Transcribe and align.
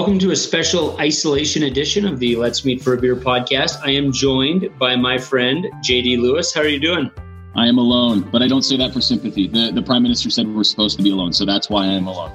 Welcome 0.00 0.18
to 0.20 0.30
a 0.30 0.36
special 0.36 0.98
isolation 0.98 1.64
edition 1.64 2.06
of 2.06 2.18
the 2.18 2.34
Let's 2.34 2.64
Meet 2.64 2.80
for 2.80 2.94
a 2.94 2.96
Beer 2.96 3.14
podcast. 3.14 3.82
I 3.84 3.90
am 3.90 4.12
joined 4.12 4.70
by 4.78 4.96
my 4.96 5.18
friend 5.18 5.66
JD 5.84 6.18
Lewis. 6.22 6.54
How 6.54 6.62
are 6.62 6.68
you 6.68 6.80
doing? 6.80 7.10
I 7.54 7.66
am 7.66 7.76
alone, 7.76 8.22
but 8.32 8.40
I 8.40 8.48
don't 8.48 8.62
say 8.62 8.78
that 8.78 8.94
for 8.94 9.02
sympathy. 9.02 9.46
The, 9.46 9.72
the 9.72 9.82
prime 9.82 10.02
minister 10.02 10.30
said 10.30 10.48
we're 10.48 10.64
supposed 10.64 10.96
to 10.96 11.02
be 11.02 11.10
alone, 11.10 11.34
so 11.34 11.44
that's 11.44 11.68
why 11.68 11.84
I 11.84 11.88
am 11.88 12.06
alone. 12.06 12.32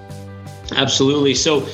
Absolutely. 0.76 1.34
So, 1.34 1.68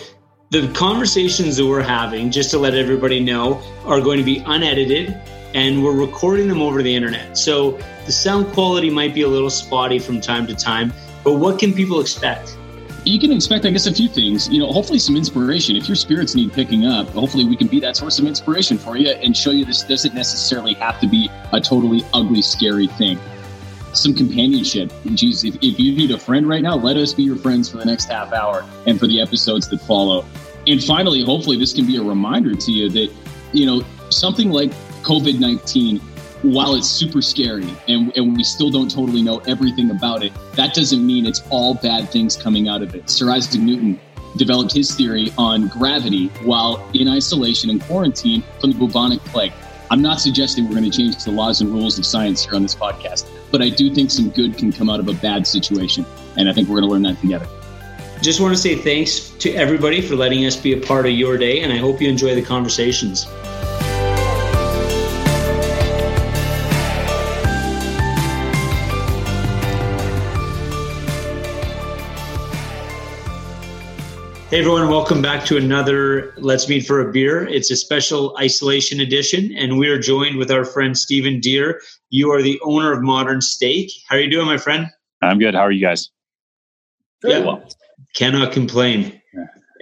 the 0.49 0.71
conversations 0.71 1.57
that 1.57 1.65
we're 1.65 1.81
having, 1.81 2.31
just 2.31 2.51
to 2.51 2.57
let 2.57 2.73
everybody 2.73 3.19
know, 3.19 3.61
are 3.83 3.99
going 3.99 4.17
to 4.17 4.23
be 4.23 4.37
unedited 4.45 5.21
and 5.53 5.83
we're 5.83 5.91
recording 5.91 6.47
them 6.47 6.61
over 6.61 6.81
the 6.81 6.95
internet. 6.95 7.37
So, 7.37 7.77
the 8.05 8.13
sound 8.13 8.53
quality 8.53 8.89
might 8.89 9.13
be 9.13 9.23
a 9.23 9.27
little 9.27 9.49
spotty 9.49 9.99
from 9.99 10.21
time 10.21 10.47
to 10.47 10.55
time, 10.55 10.93
but 11.25 11.33
what 11.33 11.59
can 11.59 11.73
people 11.73 11.99
expect? 11.99 12.55
You 13.03 13.19
can 13.19 13.31
expect, 13.31 13.65
I 13.65 13.71
guess, 13.71 13.87
a 13.87 13.93
few 13.93 14.07
things. 14.07 14.47
You 14.49 14.59
know, 14.59 14.71
hopefully 14.71 14.99
some 14.99 15.15
inspiration. 15.15 15.75
If 15.75 15.87
your 15.87 15.95
spirits 15.95 16.35
need 16.35 16.53
picking 16.53 16.85
up, 16.85 17.09
hopefully 17.09 17.45
we 17.45 17.55
can 17.55 17.67
be 17.67 17.79
that 17.79 17.97
source 17.97 18.19
of 18.19 18.25
inspiration 18.25 18.77
for 18.77 18.95
you 18.95 19.09
and 19.09 19.35
show 19.35 19.51
you 19.51 19.65
this 19.65 19.83
doesn't 19.83 20.13
necessarily 20.13 20.73
have 20.75 20.99
to 20.99 21.07
be 21.07 21.29
a 21.51 21.59
totally 21.59 22.03
ugly, 22.13 22.41
scary 22.41 22.87
thing 22.87 23.19
some 23.93 24.13
companionship. 24.13 24.91
Geez, 25.13 25.43
if, 25.43 25.55
if 25.55 25.79
you 25.79 25.95
need 25.95 26.11
a 26.11 26.17
friend 26.17 26.47
right 26.47 26.61
now, 26.61 26.75
let 26.75 26.97
us 26.97 27.13
be 27.13 27.23
your 27.23 27.35
friends 27.35 27.69
for 27.69 27.77
the 27.77 27.85
next 27.85 28.05
half 28.05 28.31
hour 28.33 28.65
and 28.87 28.99
for 28.99 29.07
the 29.07 29.21
episodes 29.21 29.67
that 29.69 29.81
follow. 29.81 30.25
And 30.67 30.83
finally, 30.83 31.23
hopefully, 31.23 31.57
this 31.57 31.73
can 31.73 31.85
be 31.85 31.97
a 31.97 32.03
reminder 32.03 32.55
to 32.55 32.71
you 32.71 32.89
that, 32.89 33.11
you 33.51 33.65
know, 33.65 33.83
something 34.09 34.51
like 34.51 34.71
COVID 35.03 35.39
19, 35.39 35.99
while 36.43 36.75
it's 36.75 36.87
super 36.87 37.21
scary 37.21 37.67
and, 37.87 38.15
and 38.17 38.35
we 38.35 38.43
still 38.43 38.69
don't 38.69 38.89
totally 38.89 39.21
know 39.21 39.39
everything 39.39 39.91
about 39.91 40.23
it, 40.23 40.33
that 40.53 40.73
doesn't 40.73 41.05
mean 41.05 41.25
it's 41.25 41.41
all 41.49 41.75
bad 41.75 42.09
things 42.09 42.35
coming 42.35 42.67
out 42.67 42.81
of 42.81 42.95
it. 42.95 43.09
Sir 43.09 43.29
Isaac 43.29 43.61
Newton 43.61 43.99
developed 44.37 44.71
his 44.73 44.95
theory 44.95 45.31
on 45.37 45.67
gravity 45.67 46.27
while 46.43 46.87
in 46.93 47.07
isolation 47.07 47.69
and 47.69 47.81
quarantine 47.81 48.43
from 48.59 48.71
the 48.71 48.77
bubonic 48.77 49.19
plague. 49.25 49.53
I'm 49.91 50.01
not 50.01 50.21
suggesting 50.21 50.65
we're 50.65 50.75
going 50.75 50.89
to 50.89 50.97
change 50.97 51.21
the 51.23 51.31
laws 51.31 51.59
and 51.59 51.69
rules 51.69 51.99
of 51.99 52.05
science 52.05 52.45
here 52.45 52.55
on 52.55 52.63
this 52.63 52.75
podcast, 52.75 53.27
but 53.51 53.61
I 53.61 53.69
do 53.69 53.93
think 53.93 54.09
some 54.09 54.29
good 54.29 54.57
can 54.57 54.71
come 54.71 54.89
out 54.89 55.01
of 55.01 55.09
a 55.09 55.13
bad 55.13 55.45
situation. 55.45 56.05
And 56.37 56.47
I 56.47 56.53
think 56.53 56.69
we're 56.69 56.79
going 56.79 56.87
to 56.87 56.93
learn 56.93 57.03
that 57.03 57.19
together. 57.19 57.47
Just 58.21 58.39
want 58.39 58.55
to 58.55 58.61
say 58.61 58.75
thanks 58.75 59.31
to 59.39 59.51
everybody 59.53 59.99
for 59.99 60.15
letting 60.15 60.45
us 60.45 60.55
be 60.55 60.73
a 60.73 60.79
part 60.79 61.07
of 61.07 61.11
your 61.11 61.37
day, 61.37 61.61
and 61.61 61.73
I 61.73 61.77
hope 61.77 61.99
you 61.99 62.07
enjoy 62.07 62.35
the 62.35 62.41
conversations. 62.41 63.27
Hey 74.51 74.59
everyone, 74.59 74.89
welcome 74.89 75.21
back 75.21 75.45
to 75.45 75.55
another 75.55 76.33
Let's 76.35 76.67
Meet 76.67 76.85
for 76.85 76.99
a 76.99 77.09
Beer. 77.09 77.47
It's 77.47 77.71
a 77.71 77.75
special 77.77 78.35
isolation 78.37 78.99
edition, 78.99 79.55
and 79.55 79.77
we 79.77 79.87
are 79.87 79.97
joined 79.97 80.35
with 80.35 80.51
our 80.51 80.65
friend 80.65 80.97
Stephen 80.97 81.39
Deere. 81.39 81.79
You 82.09 82.33
are 82.33 82.41
the 82.41 82.59
owner 82.61 82.91
of 82.91 83.01
Modern 83.01 83.39
Steak. 83.39 83.89
How 84.09 84.17
are 84.17 84.19
you 84.19 84.29
doing, 84.29 84.47
my 84.47 84.57
friend? 84.57 84.87
I'm 85.21 85.39
good. 85.39 85.55
How 85.55 85.61
are 85.61 85.71
you 85.71 85.79
guys? 85.79 86.09
Very 87.21 87.35
yeah, 87.35 87.45
well. 87.45 87.63
Cannot 88.13 88.51
complain. 88.51 89.21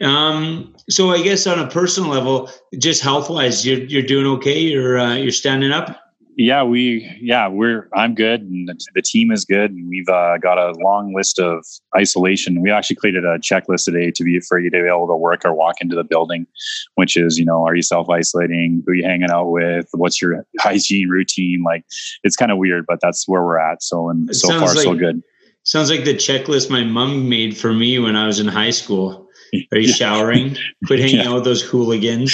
Um, 0.03 0.75
so 0.87 1.09
I 1.09 1.23
guess 1.23 1.47
on 1.47 1.57
a 1.57 1.67
personal 1.67 2.11
level, 2.11 2.51
just 2.77 3.01
health 3.01 3.27
wise, 3.27 3.65
you're 3.65 3.79
you're 3.85 4.03
doing 4.03 4.27
okay. 4.37 4.59
You're 4.59 4.99
uh, 4.99 5.15
you're 5.15 5.31
standing 5.31 5.71
up 5.71 5.99
yeah, 6.39 6.63
we 6.63 7.05
yeah 7.19 7.49
we're 7.49 7.89
I'm 7.93 8.15
good 8.15 8.43
and 8.43 8.69
the 8.95 9.01
team 9.01 9.29
is 9.29 9.43
good 9.43 9.71
and 9.71 9.89
we've 9.89 10.07
uh, 10.07 10.37
got 10.37 10.57
a 10.57 10.71
long 10.79 11.13
list 11.13 11.37
of 11.37 11.65
isolation. 11.97 12.61
We 12.61 12.71
actually 12.71 12.95
created 12.95 13.25
a 13.25 13.39
checklist 13.39 13.83
today 13.83 14.09
to 14.11 14.23
be 14.23 14.39
for 14.39 14.57
you 14.57 14.69
to 14.69 14.81
be 14.81 14.87
able 14.87 15.09
to 15.09 15.17
work 15.17 15.41
or 15.43 15.53
walk 15.53 15.81
into 15.81 15.97
the 15.97 16.05
building, 16.05 16.47
which 16.95 17.17
is 17.17 17.37
you 17.37 17.43
know 17.43 17.65
are 17.65 17.75
you 17.75 17.81
self 17.81 18.09
isolating, 18.09 18.81
who 18.85 18.93
are 18.93 18.95
you 18.95 19.03
hanging 19.03 19.29
out 19.29 19.49
with, 19.49 19.89
what's 19.91 20.21
your 20.21 20.45
hygiene 20.61 21.09
routine? 21.09 21.61
Like 21.65 21.83
it's 22.23 22.37
kind 22.37 22.53
of 22.53 22.57
weird, 22.57 22.85
but 22.87 22.99
that's 23.01 23.27
where 23.27 23.43
we're 23.43 23.59
at. 23.59 23.83
So 23.83 24.07
and 24.07 24.33
so 24.33 24.47
far 24.47 24.73
like, 24.73 24.77
so 24.77 24.95
good. 24.95 25.21
Sounds 25.63 25.91
like 25.91 26.05
the 26.05 26.13
checklist 26.13 26.69
my 26.69 26.85
mom 26.85 27.27
made 27.27 27.57
for 27.57 27.73
me 27.73 27.99
when 27.99 28.15
I 28.15 28.25
was 28.25 28.39
in 28.39 28.47
high 28.47 28.71
school. 28.71 29.27
Are 29.73 29.77
you 29.77 29.91
showering? 29.93 30.55
Quit 30.87 30.99
hanging 31.01 31.17
yeah. 31.17 31.27
out 31.27 31.35
with 31.35 31.43
those 31.43 31.61
hooligans. 31.61 32.33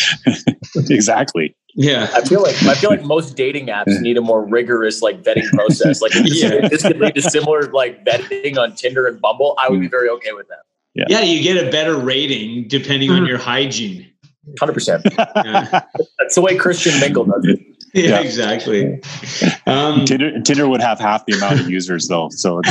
exactly. 0.76 1.56
Yeah, 1.76 2.10
I 2.14 2.22
feel 2.22 2.42
like 2.42 2.56
I 2.64 2.74
feel 2.74 2.90
like 2.90 3.04
most 3.04 3.36
dating 3.36 3.68
apps 3.68 4.00
need 4.00 4.18
a 4.18 4.22
more 4.22 4.46
rigorous 4.48 5.02
like 5.02 5.22
vetting 5.22 5.50
process. 5.50 6.02
Like 6.02 6.16
if 6.16 6.24
this, 6.24 6.42
yeah. 6.42 6.54
if 6.54 6.72
this 6.72 6.82
could 6.84 6.98
lead 7.00 7.16
to 7.16 7.22
similar 7.22 7.64
like 7.72 8.06
vetting 8.06 8.58
on 8.58 8.76
Tinder 8.76 9.08
and 9.08 9.20
Bumble, 9.20 9.56
I 9.60 9.70
would 9.70 9.82
be 9.82 9.90
very 9.90 10.08
okay 10.10 10.32
with 10.32 10.48
that. 10.48 10.60
Yeah, 10.94 11.06
yeah 11.10 11.20
you 11.22 11.44
get 11.44 11.62
a 11.62 11.70
better 11.70 11.98
rating 11.98 12.70
depending 12.70 13.10
mm-hmm. 13.10 13.24
on 13.24 13.28
your 13.28 13.38
hygiene. 13.38 14.10
Hundred 14.58 14.74
percent. 14.74 15.04
That's 15.16 16.36
the 16.36 16.42
way 16.42 16.56
Christian 16.56 16.98
Mingle 17.00 17.26
does 17.26 17.46
it. 17.46 17.60
Yeah, 17.94 18.10
yeah. 18.10 18.20
exactly. 18.20 19.02
Um, 19.68 20.06
Tinder, 20.06 20.40
Tinder 20.42 20.68
would 20.68 20.82
have 20.82 21.00
half 21.00 21.26
the 21.26 21.34
amount 21.34 21.62
of 21.62 21.70
users 21.70 22.08
though, 22.08 22.30
so 22.30 22.62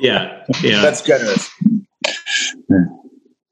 yeah, 0.00 0.44
yeah, 0.60 0.82
that's 0.82 1.00
generous. 1.00 1.48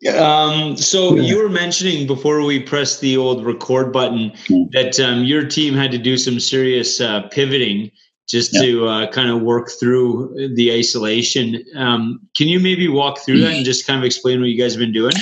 Um, 0.06 0.76
so 0.76 1.16
yeah. 1.16 1.22
you 1.22 1.42
were 1.42 1.48
mentioning 1.48 2.06
before 2.06 2.44
we 2.44 2.60
press 2.60 3.00
the 3.00 3.16
old 3.16 3.44
record 3.44 3.92
button 3.92 4.32
hmm. 4.47 4.64
that 4.72 5.00
um, 5.00 5.25
your 5.25 5.44
team 5.44 5.75
had 5.75 5.91
to 5.91 5.98
do 5.98 6.16
some 6.16 6.38
serious 6.38 7.00
uh, 7.00 7.28
pivoting 7.31 7.91
just 8.28 8.54
yeah. 8.54 8.62
to 8.62 8.87
uh, 8.87 9.10
kind 9.10 9.31
of 9.31 9.41
work 9.41 9.70
through 9.81 10.53
the 10.54 10.72
isolation. 10.72 11.64
Um, 11.75 12.20
can 12.37 12.47
you 12.47 12.60
maybe 12.60 12.87
walk 12.87 13.19
through 13.19 13.41
that 13.41 13.54
and 13.54 13.64
just 13.64 13.87
kind 13.87 13.98
of 13.98 14.04
explain 14.04 14.41
what 14.41 14.50
you 14.50 14.60
guys 14.60 14.75
have 14.75 14.81
been 14.81 14.92
doing? 14.92 15.14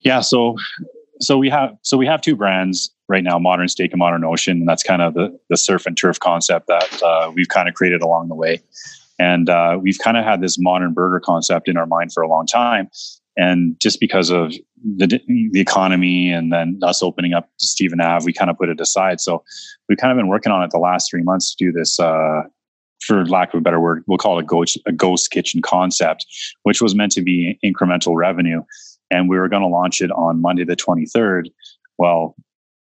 Yeah. 0.00 0.20
So, 0.20 0.56
so 1.20 1.38
we 1.38 1.48
have 1.48 1.70
so 1.82 1.96
we 1.96 2.06
have 2.06 2.20
two 2.20 2.36
brands 2.36 2.92
right 3.08 3.24
now: 3.24 3.38
Modern 3.38 3.68
Steak 3.68 3.92
and 3.92 3.98
Modern 3.98 4.24
Ocean. 4.24 4.58
And 4.58 4.68
that's 4.68 4.82
kind 4.82 5.00
of 5.00 5.14
the 5.14 5.38
the 5.48 5.56
surf 5.56 5.86
and 5.86 5.96
turf 5.96 6.18
concept 6.20 6.66
that 6.66 7.02
uh, 7.02 7.30
we've 7.34 7.48
kind 7.48 7.68
of 7.68 7.74
created 7.74 8.02
along 8.02 8.28
the 8.28 8.34
way. 8.34 8.62
And 9.18 9.48
uh, 9.48 9.78
we've 9.80 9.98
kind 9.98 10.18
of 10.18 10.24
had 10.24 10.42
this 10.42 10.58
modern 10.58 10.92
burger 10.92 11.20
concept 11.20 11.68
in 11.68 11.78
our 11.78 11.86
mind 11.86 12.12
for 12.12 12.22
a 12.22 12.28
long 12.28 12.46
time 12.46 12.90
and 13.36 13.76
just 13.80 14.00
because 14.00 14.30
of 14.30 14.52
the, 14.96 15.20
the 15.52 15.60
economy 15.60 16.30
and 16.30 16.52
then 16.52 16.78
us 16.82 17.02
opening 17.02 17.34
up 17.34 17.50
Stephen 17.58 18.00
Ave, 18.00 18.24
we 18.24 18.32
kind 18.32 18.50
of 18.50 18.56
put 18.56 18.68
it 18.68 18.80
aside. 18.80 19.20
So 19.20 19.44
we've 19.88 19.98
kind 19.98 20.10
of 20.10 20.16
been 20.16 20.28
working 20.28 20.52
on 20.52 20.62
it 20.62 20.70
the 20.70 20.78
last 20.78 21.10
three 21.10 21.22
months 21.22 21.54
to 21.54 21.64
do 21.64 21.72
this, 21.72 22.00
uh, 22.00 22.42
for 23.00 23.26
lack 23.26 23.52
of 23.52 23.58
a 23.58 23.60
better 23.60 23.80
word, 23.80 24.02
we'll 24.06 24.18
call 24.18 24.38
it 24.38 24.42
a 24.42 24.46
ghost, 24.46 24.78
a 24.86 24.92
ghost 24.92 25.30
kitchen 25.30 25.60
concept, 25.60 26.26
which 26.62 26.80
was 26.80 26.94
meant 26.94 27.12
to 27.12 27.22
be 27.22 27.58
incremental 27.64 28.16
revenue. 28.16 28.62
And 29.10 29.28
we 29.28 29.38
were 29.38 29.48
going 29.48 29.62
to 29.62 29.68
launch 29.68 30.00
it 30.00 30.10
on 30.10 30.40
Monday, 30.40 30.64
the 30.64 30.76
23rd. 30.76 31.50
Well, 31.98 32.34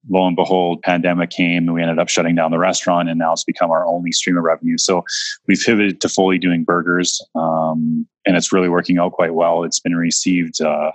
lo 0.08 0.26
and 0.26 0.36
behold, 0.36 0.82
pandemic 0.82 1.30
came 1.30 1.64
and 1.64 1.74
we 1.74 1.82
ended 1.82 2.00
up 2.00 2.10
shutting 2.10 2.36
down 2.36 2.52
the 2.52 2.58
restaurant, 2.58 3.10
and 3.10 3.20
now 3.20 3.34
it's 3.34 3.44
become 3.44 3.72
our 3.72 3.86
only 3.86 4.12
stream 4.12 4.38
of 4.38 4.44
revenue. 4.44 4.78
So 4.78 5.04
we've 5.48 5.62
pivoted 5.64 6.00
to 6.02 6.10
fully 6.10 6.38
doing 6.38 6.64
burgers, 6.64 7.22
um, 7.36 8.08
and 8.26 8.38
it's 8.38 8.54
really 8.54 8.70
working 8.70 8.98
out 8.98 9.12
quite 9.12 9.34
well. 9.34 9.64
It's 9.64 9.80
been 9.80 9.96
received 9.96 10.62
uh, 10.62 10.92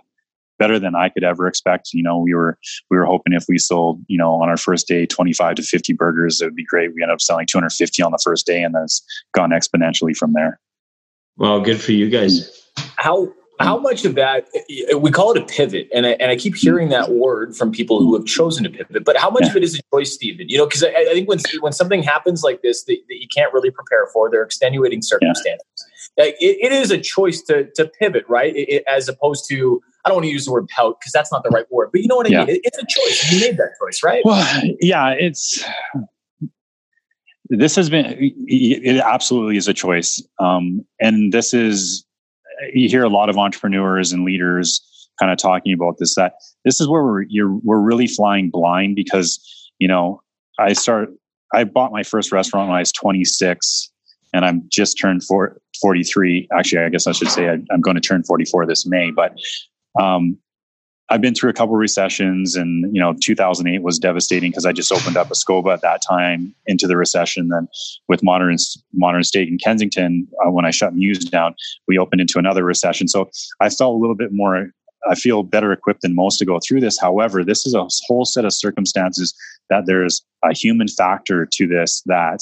better 0.59 0.79
than 0.79 0.95
I 0.95 1.09
could 1.09 1.25
ever 1.25 1.47
expect. 1.47 1.93
You 1.93 2.03
know, 2.03 2.19
we 2.19 2.35
were 2.35 2.57
we 2.91 2.97
were 2.97 3.05
hoping 3.05 3.33
if 3.35 3.45
we 3.49 3.59
sold, 3.59 4.01
you 4.09 4.17
know, 4.17 4.33
on 4.35 4.49
our 4.49 4.57
first 4.57 4.89
day, 4.89 5.05
twenty 5.05 5.33
five 5.33 5.57
to 5.57 5.63
fifty 5.63 5.93
burgers, 5.93 6.41
it 6.41 6.47
would 6.47 6.57
be 6.57 6.65
great. 6.65 6.95
We 6.95 7.03
ended 7.03 7.15
up 7.15 7.21
selling 7.21 7.47
two 7.47 7.59
hundred 7.59 7.73
fifty 7.73 8.03
on 8.03 8.13
the 8.13 8.21
first 8.23 8.47
day, 8.47 8.63
and 8.63 8.75
that's 8.75 9.05
gone 9.35 9.51
exponentially 9.51 10.17
from 10.17 10.33
there. 10.33 10.59
Well, 11.37 11.61
good 11.61 11.81
for 11.81 11.93
you 11.93 12.09
guys. 12.09 12.69
How 12.97 13.33
how 13.65 13.79
much 13.79 14.05
of 14.05 14.15
that 14.15 14.49
we 14.99 15.11
call 15.11 15.33
it 15.33 15.43
a 15.43 15.45
pivot 15.47 15.89
and 15.95 16.07
I, 16.07 16.11
and 16.13 16.31
I 16.31 16.37
keep 16.37 16.55
hearing 16.55 16.89
that 16.91 17.11
word 17.11 17.57
from 17.57 17.73
people 17.73 17.99
who 17.99 18.15
have 18.15 18.27
chosen 18.27 18.65
to 18.65 18.71
pivot 18.71 19.05
but 19.05 19.17
how 19.17 19.31
much 19.31 19.45
yeah. 19.45 19.51
of 19.51 19.57
it 19.57 19.63
is 19.63 19.79
a 19.79 19.83
choice 19.93 20.15
stephen 20.15 20.49
you 20.49 20.59
know 20.59 20.67
because 20.67 20.85
I, 20.85 20.89
I, 20.89 21.13
think 21.13 21.29
when 21.29 21.39
when 21.61 21.73
something 21.73 22.03
happens 22.03 22.43
like 22.43 22.63
this 22.63 22.85
that, 22.85 22.99
that, 23.09 23.21
you 23.21 23.29
can't 23.35 23.53
really 23.53 23.71
prepare 23.71 24.07
for 24.13 24.31
they're 24.31 24.43
extenuating 24.43 25.03
circumstances 25.03 25.67
yeah. 26.17 26.25
it, 26.25 26.37
it 26.41 26.73
is 26.73 26.91
a 26.91 26.99
choice 26.99 27.43
to 27.43 27.69
to 27.75 27.87
pivot 27.87 28.25
right 28.29 28.55
it, 28.57 28.85
as 28.87 29.09
opposed 29.09 29.49
to 29.49 29.81
i 30.05 30.09
don't 30.09 30.17
want 30.17 30.25
to 30.25 30.31
use 30.31 30.45
the 30.45 30.53
word 30.53 30.69
pout 30.69 31.01
because 31.01 31.13
that's 31.13 31.33
not 31.33 31.43
the 31.43 31.51
right 31.51 31.67
word 31.71 31.91
but 31.93 32.01
you 32.01 32.09
know 32.09 32.17
what 32.17 32.27
i 32.27 32.31
yeah. 32.31 32.45
mean 32.45 32.61
it's 32.63 32.79
a 32.79 32.87
choice 32.87 33.33
you 33.33 33.41
made 33.41 33.57
that 33.57 33.71
choice 33.81 34.03
right 34.03 34.23
well 34.25 34.63
yeah 34.81 35.11
it's 35.11 35.65
this 37.51 37.77
has 37.77 37.91
been 37.91 38.07
it 38.19 39.01
absolutely 39.01 39.57
is 39.57 39.69
a 39.69 39.75
choice 39.75 40.23
um, 40.39 40.85
and 41.01 41.33
this 41.33 41.53
is 41.53 42.05
you 42.73 42.89
hear 42.89 43.05
a 43.05 43.09
lot 43.09 43.29
of 43.29 43.37
entrepreneurs 43.37 44.13
and 44.13 44.25
leaders 44.25 44.81
kind 45.19 45.31
of 45.31 45.39
talking 45.39 45.73
about 45.73 45.97
this 45.99 46.15
that 46.15 46.35
this 46.65 46.81
is 46.81 46.89
where 46.89 47.03
we're 47.03 47.25
we're 47.63 47.81
really 47.81 48.07
flying 48.07 48.51
blind 48.51 48.97
because 48.97 49.71
you 49.79 49.89
know 49.89 50.21
i 50.59 50.73
start 50.73 51.09
i 51.55 51.65
bought 51.65 51.93
my 51.93 52.03
first 52.03 52.33
restaurant 52.33 52.69
when 52.69 52.77
i 52.77 52.81
was 52.81 52.93
26 52.93 53.91
and 54.33 54.45
i'm 54.45 54.63
just 54.71 54.99
turned 54.99 55.23
four, 55.23 55.61
43 55.81 56.49
actually 56.57 56.83
i 56.83 56.89
guess 56.89 57.07
i 57.07 57.13
should 57.13 57.29
say 57.31 57.49
I, 57.49 57.55
am 57.73 57.81
going 57.81 57.95
to 57.95 58.01
turn 58.01 58.25
44 58.25 58.67
this 58.67 58.87
may 58.87 59.11
but 59.11 59.37
um, 60.01 60.39
I've 61.11 61.21
been 61.21 61.35
through 61.35 61.51
a 61.51 61.55
couple 61.55 61.77
recessions, 61.77 62.57
and 62.57 62.95
you 62.95 63.01
know, 63.01 63.15
2008 63.23 63.83
was 63.83 63.99
devastating 63.99 64.51
because 64.51 64.65
I 64.65 64.73
just 64.73 64.91
opened 64.91 65.17
up 65.17 65.29
Escoba 65.29 65.75
at 65.75 65.83
that 65.83 66.01
time 66.09 66.55
into 66.67 66.87
the 66.87 66.97
recession. 66.97 67.49
Then, 67.49 67.69
with 68.09 68.23
modern 68.23 68.57
modern 68.95 69.23
steak 69.23 69.49
in 69.49 69.59
Kensington, 69.59 70.27
uh, 70.45 70.51
when 70.51 70.65
I 70.65 70.71
shut 70.71 70.95
Muse 70.95 71.25
down, 71.25 71.55
we 71.87 71.99
opened 71.99 72.23
into 72.23 72.39
another 72.39 72.65
recession. 72.65 73.09
So 73.09 73.31
I 73.61 73.69
felt 73.69 73.95
a 73.95 73.99
little 73.99 74.17
bit 74.17 74.31
more 74.33 74.71
I 75.09 75.15
feel 75.15 75.43
better 75.43 75.73
equipped 75.73 76.03
than 76.03 76.15
most 76.15 76.39
to 76.39 76.45
go 76.45 76.59
through 76.67 76.81
this. 76.81 76.99
However, 76.99 77.45
this 77.45 77.67
is 77.67 77.75
a 77.75 77.87
whole 78.07 78.25
set 78.25 78.45
of 78.45 78.55
circumstances 78.55 79.35
that 79.71 79.85
there's 79.87 80.23
a 80.43 80.55
human 80.55 80.89
factor 80.89 81.47
to 81.53 81.67
this 81.67 82.03
that 82.07 82.41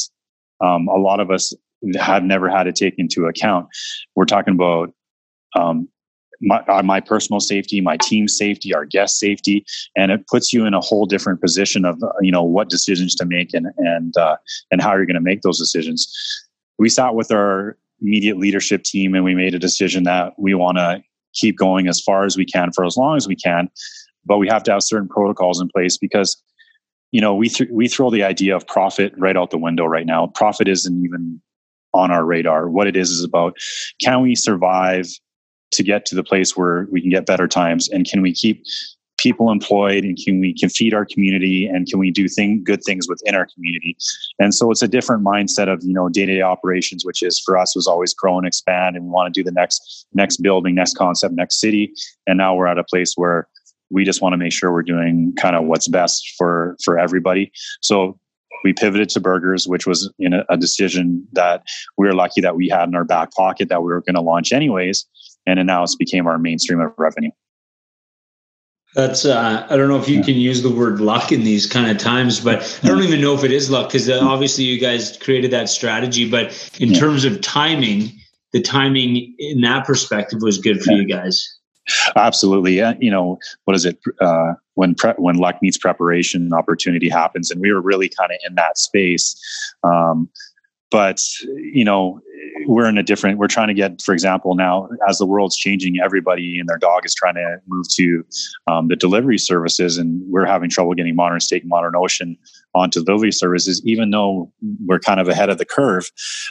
um, 0.61 0.88
a 0.88 0.97
lot 0.97 1.20
of 1.20 1.31
us 1.31 1.53
have 1.99 2.23
never 2.23 2.49
had 2.49 2.64
to 2.64 2.73
take 2.73 2.94
into 2.99 3.26
account. 3.26 3.67
We're 4.14 4.25
talking 4.25 4.55
about 4.55 4.93
um, 5.59 5.88
my, 6.43 6.59
uh, 6.69 6.83
my 6.83 7.00
personal 7.00 7.41
safety, 7.41 7.81
my 7.81 7.97
team 7.97 8.29
safety, 8.29 8.75
our 8.75 8.85
guest 8.85 9.19
safety, 9.19 9.65
and 9.97 10.11
it 10.11 10.27
puts 10.27 10.53
you 10.53 10.67
in 10.67 10.75
a 10.75 10.81
whole 10.81 11.06
different 11.06 11.41
position 11.41 11.85
of 11.85 11.99
you 12.21 12.33
know 12.33 12.43
what 12.43 12.69
decisions 12.69 13.15
to 13.15 13.25
make 13.25 13.55
and 13.55 13.69
and 13.79 14.17
uh, 14.17 14.37
and 14.71 14.83
how 14.83 14.94
you're 14.94 15.06
going 15.06 15.15
to 15.15 15.21
make 15.21 15.43
those 15.43 15.59
decisions. 15.59 16.12
We 16.79 16.89
sat 16.89 17.15
with 17.15 17.31
our 17.31 17.79
immediate 18.00 18.37
leadership 18.37 18.83
team 18.83 19.15
and 19.15 19.25
we 19.25 19.35
made 19.35 19.55
a 19.55 19.59
decision 19.59 20.03
that 20.05 20.33
we 20.37 20.55
want 20.55 20.79
to 20.79 21.03
keep 21.35 21.56
going 21.56 21.87
as 21.87 22.00
far 22.00 22.25
as 22.25 22.37
we 22.37 22.45
can 22.45 22.73
for 22.73 22.85
as 22.85 22.97
long 22.97 23.17
as 23.17 23.29
we 23.29 23.37
can, 23.37 23.71
but 24.27 24.38
we 24.38 24.49
have 24.49 24.65
to 24.65 24.73
have 24.73 24.83
certain 24.83 25.09
protocols 25.09 25.61
in 25.61 25.69
place 25.69 25.97
because 25.97 26.43
you 27.12 27.21
know 27.21 27.35
we 27.35 27.49
th- 27.49 27.71
we 27.73 27.88
throw 27.88 28.11
the 28.11 28.25
idea 28.25 28.55
of 28.56 28.67
profit 28.67 29.15
right 29.17 29.37
out 29.37 29.50
the 29.50 29.59
window 29.59 29.85
right 29.85 30.06
now. 30.06 30.27
Profit 30.27 30.69
isn't 30.69 31.05
even 31.05 31.41
on 31.95 32.11
our 32.11 32.25
radar. 32.25 32.69
What 32.69 32.87
it 32.87 32.97
is 32.97 33.11
is 33.11 33.23
about 33.23 33.56
can 34.00 34.23
we 34.23 34.35
survive 34.35 35.06
to 35.73 35.83
get 35.83 36.07
to 36.07 36.15
the 36.15 36.25
place 36.25 36.57
where 36.57 36.87
we 36.91 37.01
can 37.01 37.11
get 37.11 37.27
better 37.27 37.49
times? 37.49 37.89
And 37.89 38.07
can 38.07 38.23
we 38.23 38.33
keep 38.33 38.65
people 39.23 39.51
employed? 39.53 40.05
And 40.05 40.19
can 40.23 40.41
we 40.41 40.53
can 40.53 40.69
feed 40.69 40.93
our 40.93 41.07
community? 41.07 41.67
And 41.67 41.87
can 41.87 41.99
we 41.99 42.11
do 42.11 42.29
thing 42.29 42.63
good 42.65 42.83
things 42.85 43.09
within 43.09 43.35
our 43.35 43.47
community? 43.55 43.97
And 44.39 44.55
so 44.55 44.71
it's 44.71 44.83
a 44.83 44.89
different 44.89 45.25
mindset 45.25 45.73
of 45.73 45.83
you 45.85 45.95
know 45.95 46.09
day-to-day 46.09 46.43
operations 46.43 47.05
which 47.05 47.23
is 47.23 47.39
for 47.39 47.57
us 47.57 47.77
was 47.77 47.87
always 47.87 48.13
grow 48.13 48.37
and 48.39 48.47
expand 48.47 48.97
and 48.97 49.07
we 49.07 49.11
want 49.11 49.33
to 49.33 49.41
do 49.41 49.45
the 49.45 49.53
next 49.53 50.07
next 50.13 50.39
building 50.39 50.75
next 50.75 50.97
concept 50.97 51.35
next 51.35 51.61
city. 51.61 51.93
And 52.27 52.39
now 52.39 52.55
we're 52.55 52.67
at 52.67 52.79
a 52.79 52.85
place 52.85 53.15
where 53.17 53.49
we 53.91 54.05
just 54.05 54.23
want 54.23 54.33
to 54.33 54.39
make 54.39 54.53
sure 54.53 54.73
we're 54.73 54.83
doing 54.83 55.35
kind 55.37 55.55
of 55.55 55.65
what's 55.65 55.89
best 55.89 56.35
for 56.37 56.77
for 56.83 56.99
everybody. 56.99 57.53
So 57.81 58.19
we 58.65 58.73
pivoted 58.73 59.09
to 59.11 59.21
burgers, 59.21 59.67
which 59.67 59.87
was 59.89 60.09
in 60.21 60.35
a, 60.35 60.45
a 60.49 60.57
decision 60.57 61.27
that 61.33 61.65
we 61.99 62.07
were 62.07 62.15
lucky 62.15 62.41
that 62.41 62.55
we 62.55 62.69
had 62.69 62.89
in 62.89 62.95
our 62.95 63.05
back 63.05 63.33
pocket 63.33 63.69
that 63.69 63.83
we 63.83 63.89
were 63.89 64.03
going 64.03 64.15
to 64.15 64.21
launch 64.21 64.53
anyways 64.53 65.05
and 65.47 65.59
it 65.59 65.65
now 65.65 65.83
it's 65.83 65.97
became 65.97 66.27
our 66.27 66.39
mainstream 66.39 66.81
of 66.81 66.93
revenue. 66.99 67.31
That's 68.94 69.25
uh, 69.25 69.67
I 69.71 69.77
don't 69.77 69.89
know 69.89 69.99
if 69.99 70.09
you 70.09 70.23
can 70.23 70.35
use 70.35 70.62
the 70.62 70.71
word 70.71 71.00
luck 71.00 71.33
in 71.33 71.44
these 71.44 71.67
kind 71.67 71.91
of 71.91 71.97
times, 71.97 72.41
but 72.41 72.79
I 72.83 72.89
don't 72.89 73.03
even 73.03 73.23
know 73.23 73.35
if 73.35 73.43
it 73.43 73.50
is 73.50 73.71
luck 73.71 73.89
because 73.89 74.09
uh, 74.09 74.21
obviously 74.23 74.65
you 74.65 74.79
guys 74.79 75.17
created 75.17 75.50
that 75.53 75.71
strategy. 75.71 76.31
But 76.31 76.71
in 76.79 76.91
yeah. 76.91 76.99
terms 76.99 77.25
of 77.25 77.41
timing, 77.41 78.12
the 78.53 78.61
timing 78.61 79.35
in 79.39 79.62
that 79.62 79.87
perspective 79.87 80.41
was 80.43 80.59
good 80.59 80.83
for 80.83 80.93
yeah. 80.93 80.99
you 80.99 81.06
guys. 81.06 81.59
Absolutely, 82.17 82.77
yeah. 82.77 82.93
You 83.00 83.11
know 83.11 83.38
what 83.65 83.75
is 83.75 83.87
it? 83.87 83.99
Uh, 84.21 84.53
when 84.75 84.95
pre- 84.95 85.15
when 85.17 85.37
luck 85.37 85.62
meets 85.62 85.79
preparation, 85.79 86.53
opportunity 86.53 87.09
happens, 87.09 87.50
and 87.50 87.62
we 87.62 87.73
were 87.73 87.81
really 87.81 88.11
kind 88.11 88.31
of 88.31 88.38
in 88.47 88.56
that 88.56 88.77
space. 88.77 89.35
Um, 89.83 90.29
but 90.91 91.19
you 91.56 91.85
know 91.85 92.21
we're 92.67 92.88
in 92.88 92.99
a 92.99 93.03
different 93.03 93.38
we're 93.38 93.49
trying 93.49 93.69
to 93.69 93.75
get 93.75 94.00
for 94.03 94.12
example 94.12 94.55
now 94.55 94.88
as 95.09 95.19
the 95.19 95.26
world's 95.26 95.56
changing 95.56 95.99
everybody 96.03 96.59
and 96.59 96.69
their 96.69 96.79
dog 96.79 97.05
is 97.05 97.14
trying 97.14 97.35
to 97.35 97.59
move 97.67 97.87
to 97.88 98.25
um, 98.67 98.88
the 98.88 98.97
delivery 98.97 99.38
services 99.38 99.99
and 99.99 100.20
we're 100.31 100.47
having 100.47 100.70
trouble 100.70 100.94
getting 100.94 101.14
modern 101.14 101.41
steak 101.41 101.64
modern 101.64 101.94
ocean 101.97 102.37
onto 102.75 103.05
delivery 103.05 103.32
services 103.32 103.82
even 103.85 104.11
though 104.11 104.50
we're 104.85 104.99
kind 104.99 105.20
of 105.20 105.29
ahead 105.29 105.49
of 105.49 105.59
the 105.59 105.64
curve 105.64 106.11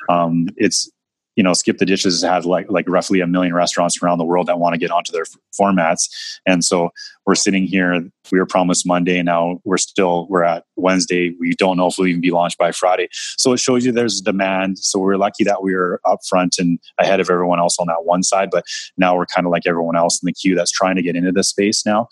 um, 0.09 0.47
it's 0.57 0.89
you 1.35 1.43
know, 1.43 1.53
Skip 1.53 1.77
the 1.77 1.85
Dishes 1.85 2.21
has 2.21 2.45
like 2.45 2.69
like 2.69 2.85
roughly 2.87 3.21
a 3.21 3.27
million 3.27 3.53
restaurants 3.53 4.01
around 4.01 4.17
the 4.17 4.25
world 4.25 4.47
that 4.47 4.59
want 4.59 4.73
to 4.73 4.77
get 4.77 4.91
onto 4.91 5.11
their 5.11 5.23
f- 5.23 5.37
formats, 5.59 6.09
and 6.45 6.63
so 6.63 6.91
we're 7.25 7.35
sitting 7.35 7.65
here. 7.65 8.09
We 8.31 8.39
were 8.39 8.45
promised 8.45 8.87
Monday, 8.87 9.21
now 9.21 9.59
we're 9.63 9.77
still 9.77 10.27
we're 10.29 10.43
at 10.43 10.65
Wednesday. 10.75 11.35
We 11.39 11.53
don't 11.53 11.77
know 11.77 11.87
if 11.87 11.95
we'll 11.97 12.07
even 12.07 12.21
be 12.21 12.31
launched 12.31 12.57
by 12.57 12.71
Friday. 12.71 13.09
So 13.37 13.53
it 13.53 13.59
shows 13.59 13.85
you 13.85 13.91
there's 13.91 14.21
demand. 14.21 14.79
So 14.79 14.99
we're 14.99 15.17
lucky 15.17 15.43
that 15.43 15.63
we 15.63 15.75
were 15.75 16.01
up 16.05 16.19
front 16.27 16.55
and 16.57 16.79
ahead 16.99 17.19
of 17.19 17.29
everyone 17.29 17.59
else 17.59 17.77
on 17.79 17.87
that 17.87 18.03
one 18.05 18.23
side, 18.23 18.49
but 18.51 18.65
now 18.97 19.15
we're 19.15 19.25
kind 19.25 19.45
of 19.45 19.51
like 19.51 19.63
everyone 19.67 19.95
else 19.95 20.21
in 20.21 20.25
the 20.25 20.33
queue 20.33 20.55
that's 20.55 20.71
trying 20.71 20.95
to 20.95 21.01
get 21.01 21.15
into 21.15 21.31
this 21.31 21.49
space 21.49 21.85
now. 21.85 22.07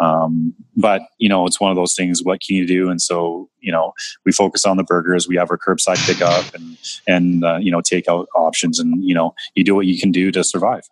Um, 0.00 0.54
but 0.76 1.02
you 1.18 1.28
know, 1.28 1.46
it's 1.46 1.60
one 1.60 1.70
of 1.70 1.76
those 1.76 1.94
things. 1.94 2.22
What 2.22 2.40
can 2.40 2.56
you 2.56 2.66
do? 2.66 2.88
And 2.88 3.00
so, 3.00 3.48
you 3.60 3.72
know, 3.72 3.92
we 4.24 4.32
focus 4.32 4.64
on 4.64 4.76
the 4.76 4.84
burgers. 4.84 5.26
We 5.26 5.36
have 5.36 5.50
our 5.50 5.58
curbside 5.58 6.04
pickup 6.06 6.54
and 6.54 6.78
and 7.06 7.44
uh, 7.44 7.58
you 7.60 7.72
know 7.72 7.80
takeout 7.80 8.26
options, 8.34 8.78
and 8.78 9.04
you 9.04 9.14
know, 9.14 9.34
you 9.54 9.64
do 9.64 9.74
what 9.74 9.86
you 9.86 9.98
can 9.98 10.12
do 10.12 10.30
to 10.32 10.44
survive. 10.44 10.82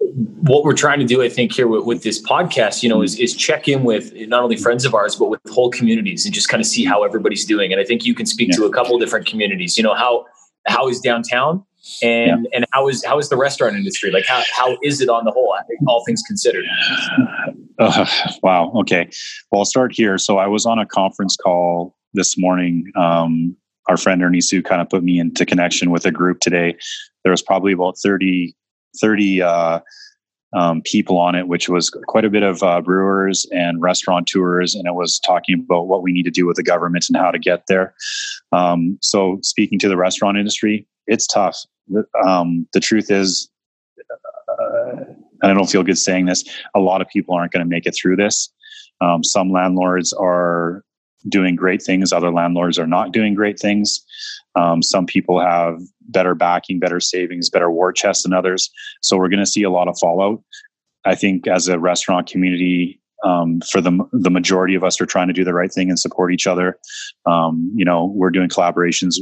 What 0.00 0.64
we're 0.64 0.74
trying 0.74 0.98
to 1.00 1.04
do, 1.04 1.22
I 1.22 1.28
think, 1.28 1.52
here 1.52 1.68
with, 1.68 1.84
with 1.84 2.02
this 2.02 2.20
podcast, 2.22 2.82
you 2.82 2.88
know, 2.88 3.02
is, 3.02 3.18
is 3.18 3.34
check 3.34 3.68
in 3.68 3.84
with 3.84 4.12
not 4.28 4.42
only 4.42 4.56
friends 4.56 4.84
of 4.84 4.94
ours, 4.94 5.14
but 5.14 5.26
with 5.26 5.40
whole 5.50 5.70
communities 5.70 6.24
and 6.24 6.34
just 6.34 6.48
kind 6.48 6.60
of 6.60 6.66
see 6.66 6.84
how 6.84 7.04
everybody's 7.04 7.44
doing. 7.44 7.72
And 7.72 7.80
I 7.80 7.84
think 7.84 8.04
you 8.04 8.14
can 8.14 8.26
speak 8.26 8.48
yeah. 8.50 8.56
to 8.56 8.64
a 8.64 8.70
couple 8.72 8.98
different 8.98 9.26
communities. 9.26 9.76
You 9.76 9.84
know, 9.84 9.94
how 9.94 10.24
how 10.66 10.88
is 10.88 11.00
downtown? 11.00 11.64
and 12.02 12.44
yeah. 12.44 12.56
and 12.56 12.66
how 12.72 12.88
is 12.88 13.04
how 13.04 13.18
is 13.18 13.28
the 13.28 13.36
restaurant 13.36 13.74
industry 13.74 14.10
like 14.10 14.26
how, 14.26 14.42
how 14.52 14.76
is 14.82 15.00
it 15.00 15.08
on 15.08 15.24
the 15.24 15.30
whole 15.30 15.54
all 15.86 16.04
things 16.04 16.22
considered 16.26 16.64
uh, 17.78 18.06
wow 18.42 18.70
okay 18.76 19.08
well 19.50 19.60
i'll 19.60 19.64
start 19.64 19.92
here 19.92 20.18
so 20.18 20.36
i 20.38 20.46
was 20.46 20.66
on 20.66 20.78
a 20.78 20.86
conference 20.86 21.36
call 21.36 21.96
this 22.12 22.36
morning 22.36 22.84
um, 22.96 23.56
our 23.88 23.96
friend 23.96 24.22
Ernie 24.22 24.40
Tsu 24.40 24.62
kind 24.62 24.80
of 24.80 24.88
put 24.88 25.02
me 25.02 25.18
into 25.18 25.46
connection 25.46 25.90
with 25.90 26.04
a 26.04 26.10
group 26.10 26.40
today 26.40 26.76
there 27.24 27.30
was 27.30 27.42
probably 27.42 27.72
about 27.72 27.96
30 27.98 28.54
30 29.00 29.42
uh, 29.42 29.80
um, 30.52 30.82
people 30.82 31.18
on 31.18 31.34
it, 31.34 31.48
which 31.48 31.68
was 31.68 31.90
quite 31.90 32.24
a 32.24 32.30
bit 32.30 32.42
of 32.42 32.62
uh, 32.62 32.80
brewers 32.80 33.46
and 33.52 33.80
restaurateurs, 33.80 34.74
and 34.74 34.86
it 34.86 34.94
was 34.94 35.20
talking 35.20 35.60
about 35.60 35.86
what 35.86 36.02
we 36.02 36.12
need 36.12 36.24
to 36.24 36.30
do 36.30 36.46
with 36.46 36.56
the 36.56 36.62
government 36.62 37.06
and 37.08 37.16
how 37.16 37.30
to 37.30 37.38
get 37.38 37.66
there. 37.68 37.94
Um, 38.52 38.98
so, 39.00 39.38
speaking 39.42 39.78
to 39.80 39.88
the 39.88 39.96
restaurant 39.96 40.38
industry, 40.38 40.86
it's 41.06 41.26
tough. 41.26 41.56
Um, 42.26 42.66
the 42.72 42.80
truth 42.80 43.10
is, 43.10 43.48
uh, 44.48 44.96
and 45.42 45.50
I 45.50 45.54
don't 45.54 45.70
feel 45.70 45.82
good 45.82 45.98
saying 45.98 46.26
this, 46.26 46.44
a 46.74 46.80
lot 46.80 47.00
of 47.00 47.08
people 47.08 47.34
aren't 47.34 47.52
going 47.52 47.64
to 47.64 47.70
make 47.70 47.86
it 47.86 47.94
through 48.00 48.16
this. 48.16 48.52
Um, 49.00 49.24
some 49.24 49.50
landlords 49.50 50.12
are 50.12 50.84
doing 51.28 51.54
great 51.54 51.82
things, 51.82 52.12
other 52.12 52.30
landlords 52.30 52.78
are 52.78 52.86
not 52.86 53.12
doing 53.12 53.34
great 53.34 53.58
things. 53.58 54.04
Um, 54.56 54.82
some 54.82 55.06
people 55.06 55.40
have 55.40 55.78
better 56.08 56.34
backing, 56.34 56.80
better 56.80 57.00
savings, 57.00 57.50
better 57.50 57.70
war 57.70 57.92
chest 57.92 58.24
than 58.24 58.32
others. 58.32 58.70
So 59.00 59.16
we're 59.16 59.28
going 59.28 59.44
to 59.44 59.46
see 59.46 59.62
a 59.62 59.70
lot 59.70 59.88
of 59.88 59.96
fallout. 60.00 60.42
I 61.04 61.14
think 61.14 61.46
as 61.46 61.68
a 61.68 61.78
restaurant 61.78 62.28
community, 62.28 63.00
um, 63.22 63.60
for 63.60 63.80
the 63.80 63.98
the 64.12 64.30
majority 64.30 64.74
of 64.74 64.82
us 64.82 65.00
are 65.00 65.06
trying 65.06 65.28
to 65.28 65.34
do 65.34 65.44
the 65.44 65.52
right 65.52 65.72
thing 65.72 65.90
and 65.90 65.98
support 65.98 66.32
each 66.32 66.46
other. 66.46 66.78
Um, 67.26 67.70
you 67.74 67.84
know, 67.84 68.12
we're 68.14 68.30
doing 68.30 68.48
collaborations 68.48 69.16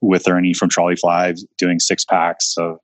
with 0.00 0.26
Ernie 0.26 0.54
from 0.54 0.70
Trolley 0.70 0.96
Five, 0.96 1.36
doing 1.58 1.78
six 1.78 2.04
packs 2.04 2.54
of, 2.56 2.78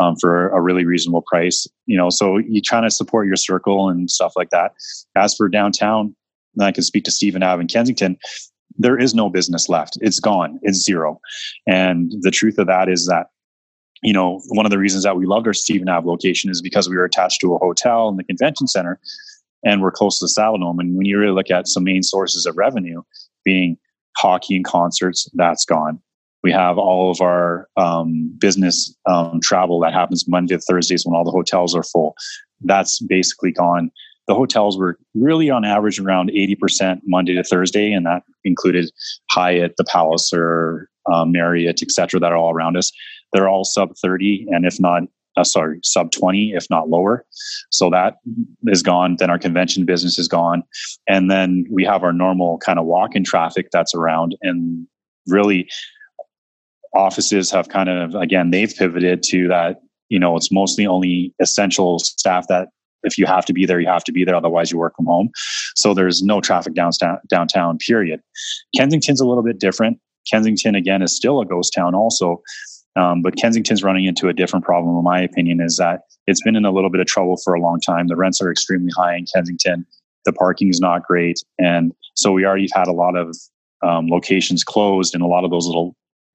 um, 0.00 0.16
for 0.16 0.48
a 0.48 0.60
really 0.60 0.84
reasonable 0.84 1.22
price. 1.22 1.66
You 1.86 1.98
know, 1.98 2.08
so 2.10 2.38
you 2.38 2.62
trying 2.62 2.84
to 2.84 2.90
support 2.90 3.26
your 3.26 3.36
circle 3.36 3.88
and 3.88 4.10
stuff 4.10 4.32
like 4.36 4.50
that. 4.50 4.72
As 5.14 5.34
for 5.34 5.48
downtown, 5.48 6.14
I 6.60 6.72
can 6.72 6.84
speak 6.84 7.04
to 7.04 7.10
Stephen 7.10 7.42
Ave 7.42 7.60
in 7.60 7.68
Kensington. 7.68 8.18
There 8.78 8.98
is 8.98 9.14
no 9.14 9.28
business 9.28 9.68
left. 9.68 9.98
It's 10.00 10.20
gone. 10.20 10.58
It's 10.62 10.82
zero. 10.82 11.20
And 11.66 12.12
the 12.20 12.30
truth 12.30 12.58
of 12.58 12.66
that 12.68 12.88
is 12.88 13.06
that 13.06 13.26
you 14.02 14.12
know, 14.12 14.40
one 14.50 14.64
of 14.64 14.70
the 14.70 14.78
reasons 14.78 15.04
that 15.04 15.16
we 15.16 15.26
loved 15.26 15.46
our 15.46 15.52
Stephen 15.52 15.88
Ave 15.88 16.06
location 16.06 16.50
is 16.50 16.62
because 16.62 16.88
we 16.88 16.96
were 16.96 17.04
attached 17.04 17.40
to 17.40 17.54
a 17.54 17.58
hotel 17.58 18.08
and 18.08 18.18
the 18.18 18.24
convention 18.24 18.68
center 18.68 19.00
and 19.64 19.82
we're 19.82 19.90
close 19.90 20.18
to 20.18 20.26
the 20.26 20.40
Saddledome. 20.40 20.78
And 20.78 20.96
when 20.96 21.06
you 21.06 21.18
really 21.18 21.34
look 21.34 21.50
at 21.50 21.68
some 21.68 21.84
main 21.84 22.02
sources 22.02 22.46
of 22.46 22.56
revenue, 22.56 23.02
being 23.44 23.76
hockey 24.16 24.56
and 24.56 24.64
concerts, 24.64 25.28
that's 25.34 25.64
gone. 25.64 26.00
We 26.44 26.52
have 26.52 26.78
all 26.78 27.10
of 27.10 27.20
our 27.20 27.68
um, 27.76 28.32
business 28.38 28.94
um, 29.06 29.40
travel 29.42 29.80
that 29.80 29.92
happens 29.92 30.28
Monday 30.28 30.54
to 30.54 30.60
Thursdays 30.60 31.04
when 31.04 31.16
all 31.16 31.24
the 31.24 31.32
hotels 31.32 31.74
are 31.74 31.82
full. 31.82 32.14
That's 32.60 33.00
basically 33.00 33.50
gone. 33.50 33.90
The 34.28 34.34
hotels 34.34 34.78
were 34.78 34.98
really 35.14 35.50
on 35.50 35.64
average 35.64 35.98
around 35.98 36.30
80% 36.30 37.00
Monday 37.06 37.34
to 37.34 37.42
Thursday, 37.42 37.92
and 37.92 38.06
that 38.06 38.22
included 38.44 38.90
Hyatt, 39.30 39.74
the 39.76 39.84
Palace, 39.84 40.30
or 40.32 40.88
um, 41.12 41.32
Marriott, 41.32 41.82
et 41.82 41.90
cetera, 41.90 42.20
that 42.20 42.32
are 42.32 42.36
all 42.36 42.52
around 42.52 42.76
us. 42.76 42.92
They're 43.32 43.48
all 43.48 43.64
sub 43.64 43.96
30, 43.96 44.46
and 44.50 44.64
if 44.66 44.78
not 44.78 45.02
uh, 45.38 45.44
sorry, 45.44 45.78
sub 45.84 46.10
20, 46.10 46.52
if 46.54 46.66
not 46.68 46.88
lower. 46.88 47.24
So 47.70 47.90
that 47.90 48.16
is 48.66 48.82
gone. 48.82 49.16
Then 49.18 49.30
our 49.30 49.38
convention 49.38 49.84
business 49.84 50.18
is 50.18 50.26
gone. 50.26 50.64
And 51.08 51.30
then 51.30 51.64
we 51.70 51.84
have 51.84 52.02
our 52.02 52.12
normal 52.12 52.58
kind 52.58 52.78
of 52.78 52.86
walk 52.86 53.14
in 53.14 53.24
traffic 53.24 53.68
that's 53.70 53.94
around. 53.94 54.36
And 54.42 54.86
really, 55.26 55.68
offices 56.94 57.50
have 57.50 57.68
kind 57.68 57.88
of, 57.88 58.14
again, 58.14 58.50
they've 58.50 58.74
pivoted 58.74 59.22
to 59.22 59.48
that, 59.48 59.80
you 60.08 60.18
know, 60.18 60.36
it's 60.36 60.50
mostly 60.50 60.86
only 60.86 61.34
essential 61.40 61.98
staff 61.98 62.46
that 62.48 62.68
if 63.02 63.18
you 63.18 63.26
have 63.26 63.44
to 63.46 63.52
be 63.52 63.66
there, 63.66 63.80
you 63.80 63.88
have 63.88 64.04
to 64.04 64.12
be 64.12 64.24
there. 64.24 64.36
Otherwise, 64.36 64.70
you 64.70 64.78
work 64.78 64.94
from 64.96 65.06
home. 65.06 65.30
So 65.74 65.94
there's 65.94 66.22
no 66.22 66.40
traffic 66.40 66.74
downtown, 66.74 67.18
downtown 67.28 67.78
period. 67.78 68.20
Kensington's 68.76 69.20
a 69.20 69.26
little 69.26 69.42
bit 69.42 69.58
different. 69.58 69.98
Kensington, 70.30 70.74
again, 70.74 71.02
is 71.02 71.16
still 71.16 71.40
a 71.40 71.46
ghost 71.46 71.72
town 71.74 71.94
also 71.94 72.42
Um, 72.96 73.22
but 73.22 73.36
Kensington's 73.36 73.82
running 73.84 74.04
into 74.04 74.28
a 74.28 74.32
different 74.32 74.64
problem, 74.64 74.96
in 74.96 75.04
my 75.04 75.20
opinion, 75.20 75.60
is 75.60 75.76
that 75.76 76.00
it's 76.26 76.42
been 76.42 76.56
in 76.56 76.64
a 76.64 76.72
little 76.72 76.90
bit 76.90 77.00
of 77.00 77.06
trouble 77.06 77.36
for 77.44 77.54
a 77.54 77.60
long 77.60 77.80
time. 77.80 78.08
The 78.08 78.16
rents 78.16 78.42
are 78.42 78.50
extremely 78.50 78.90
high 78.96 79.16
in 79.16 79.24
Kensington. 79.32 79.86
The 80.24 80.32
parking 80.32 80.68
is 80.68 80.80
not 80.80 81.04
great. 81.04 81.38
And 81.58 81.92
so 82.14 82.32
we 82.32 82.44
already 82.44 82.68
had 82.74 82.88
a 82.88 82.92
lot 82.92 83.16
of 83.16 83.36
um, 83.82 84.08
locations 84.08 84.64
closed 84.64 85.14
and 85.14 85.22
a 85.22 85.26
lot 85.26 85.44
of 85.44 85.50
those 85.50 85.66
little 85.66 85.94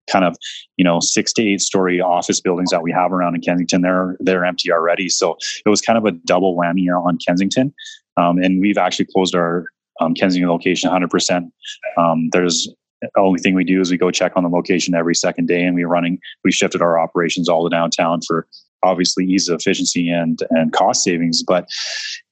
kind 0.10 0.26
of 0.26 0.36
you 0.78 0.84
know 0.84 1.00
six 1.00 1.34
to 1.34 1.44
eight 1.44 1.62
story 1.62 2.02
office 2.02 2.42
buildings 2.42 2.70
that 2.72 2.82
we 2.82 2.92
have 2.92 3.12
around 3.12 3.36
in 3.36 3.42
Kensington 3.42 3.82
they're 3.82 4.18
they're 4.20 4.46
empty 4.46 4.72
already. 4.72 5.10
So 5.10 5.38
it 5.66 5.70
was 5.70 5.82
kind 5.82 5.98
of 5.98 6.06
a 6.06 6.12
double 6.12 6.56
whammy 6.58 6.88
on 6.90 7.18
Kensington. 7.26 7.74
Um, 8.18 8.38
and 8.38 8.62
we've 8.62 8.78
actually 8.78 9.08
closed 9.14 9.36
our 9.36 9.66
um, 10.00 10.14
Kensington 10.14 10.50
location 10.50 10.90
100% 10.90 11.52
um, 11.98 12.30
there's 12.32 12.68
the 13.02 13.10
only 13.18 13.40
thing 13.40 13.54
we 13.54 13.64
do 13.64 13.82
is 13.82 13.92
we 13.92 13.98
go 13.98 14.12
check 14.12 14.34
on 14.36 14.44
the 14.44 14.50
location 14.50 14.96
every 14.96 15.16
second 15.16 15.48
day 15.48 15.64
and 15.64 15.76
we're 15.76 15.88
running 15.88 16.20
we 16.44 16.52
shifted 16.52 16.82
our 16.82 17.00
operations 17.00 17.50
all 17.50 17.64
to 17.64 17.70
downtown 17.70 18.20
for 18.26 18.48
obviously 18.84 19.26
ease 19.26 19.48
of 19.48 19.60
efficiency 19.60 20.10
and 20.10 20.40
and 20.52 20.74
cost 20.74 21.04
savings. 21.04 21.42
But 21.42 21.68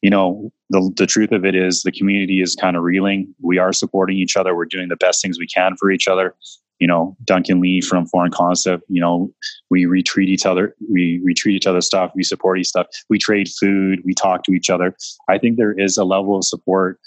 you 0.01 0.09
know 0.09 0.51
the, 0.69 0.91
the 0.97 1.07
truth 1.07 1.31
of 1.31 1.45
it 1.45 1.55
is 1.55 1.81
the 1.81 1.91
community 1.91 2.41
is 2.41 2.55
kind 2.55 2.77
of 2.77 2.83
reeling. 2.83 3.33
We 3.41 3.57
are 3.57 3.73
supporting 3.73 4.17
each 4.17 4.37
other. 4.37 4.55
We're 4.55 4.65
doing 4.65 4.89
the 4.89 4.95
best 4.95 5.21
things 5.21 5.39
we 5.39 5.47
can 5.47 5.75
for 5.77 5.91
each 5.91 6.07
other 6.07 6.35
you 6.81 6.87
know 6.87 7.15
Duncan 7.23 7.61
Ly 7.61 7.79
from 7.87 8.05
foreign 8.07 8.31
concept 8.31 8.83
you 8.89 8.99
know 8.99 9.31
we 9.69 9.85
retweet 9.85 10.27
each 10.27 10.45
other 10.45 10.75
we 10.91 11.19
retweet 11.19 11.53
each 11.53 11.67
other's 11.67 11.85
stuff 11.85 12.11
we 12.15 12.23
support 12.23 12.59
each 12.59 12.67
stuff 12.67 12.87
we 13.09 13.17
trade 13.17 13.47
food 13.47 14.01
we 14.03 14.13
talk 14.13 14.43
to 14.43 14.51
each 14.51 14.69
other 14.69 14.95
i 15.29 15.37
think 15.37 15.55
there 15.55 15.79
is 15.79 15.97
a 15.97 16.03
level 16.03 16.35
of 16.35 16.43
support 16.43 16.99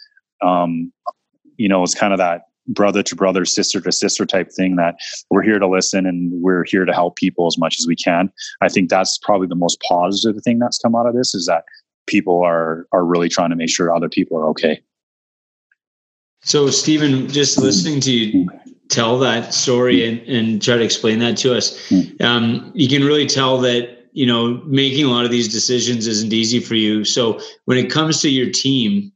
um 0.42 0.90
you 1.56 1.68
know 1.68 1.82
it's 1.82 1.94
kind 1.94 2.12
of 2.14 2.18
that 2.18 2.42
brother 2.66 3.02
to 3.02 3.14
brother, 3.14 3.44
sister 3.44 3.80
to 3.80 3.92
sister 3.92 4.24
type 4.24 4.50
thing 4.50 4.76
that 4.76 4.96
we're 5.30 5.42
here 5.42 5.58
to 5.58 5.68
listen 5.68 6.06
and 6.06 6.30
we're 6.42 6.64
here 6.64 6.84
to 6.84 6.92
help 6.92 7.16
people 7.16 7.46
as 7.46 7.58
much 7.58 7.76
as 7.78 7.86
we 7.86 7.94
can. 7.94 8.30
I 8.62 8.68
think 8.68 8.88
that's 8.88 9.18
probably 9.18 9.48
the 9.48 9.54
most 9.54 9.78
positive 9.86 10.42
thing 10.42 10.58
that's 10.58 10.78
come 10.78 10.94
out 10.94 11.06
of 11.06 11.14
this 11.14 11.34
is 11.34 11.46
that 11.46 11.64
people 12.06 12.42
are 12.42 12.86
are 12.92 13.04
really 13.04 13.28
trying 13.28 13.50
to 13.50 13.56
make 13.56 13.70
sure 13.70 13.94
other 13.94 14.08
people 14.08 14.38
are 14.38 14.48
okay. 14.48 14.80
So 16.42 16.68
Stephen, 16.70 17.28
just 17.28 17.58
listening 17.58 18.00
to 18.00 18.12
you 18.12 18.48
tell 18.90 19.18
that 19.18 19.54
story 19.54 20.06
and, 20.06 20.20
and 20.28 20.62
try 20.62 20.76
to 20.76 20.82
explain 20.82 21.18
that 21.20 21.36
to 21.38 21.56
us, 21.56 21.92
um, 22.20 22.70
you 22.74 22.88
can 22.88 23.04
really 23.04 23.26
tell 23.26 23.58
that 23.58 24.08
you 24.12 24.26
know 24.26 24.62
making 24.66 25.04
a 25.04 25.08
lot 25.08 25.24
of 25.24 25.30
these 25.30 25.48
decisions 25.48 26.06
isn't 26.06 26.32
easy 26.32 26.60
for 26.60 26.74
you. 26.74 27.04
So 27.04 27.40
when 27.64 27.78
it 27.78 27.90
comes 27.90 28.20
to 28.22 28.30
your 28.30 28.50
team, 28.50 29.12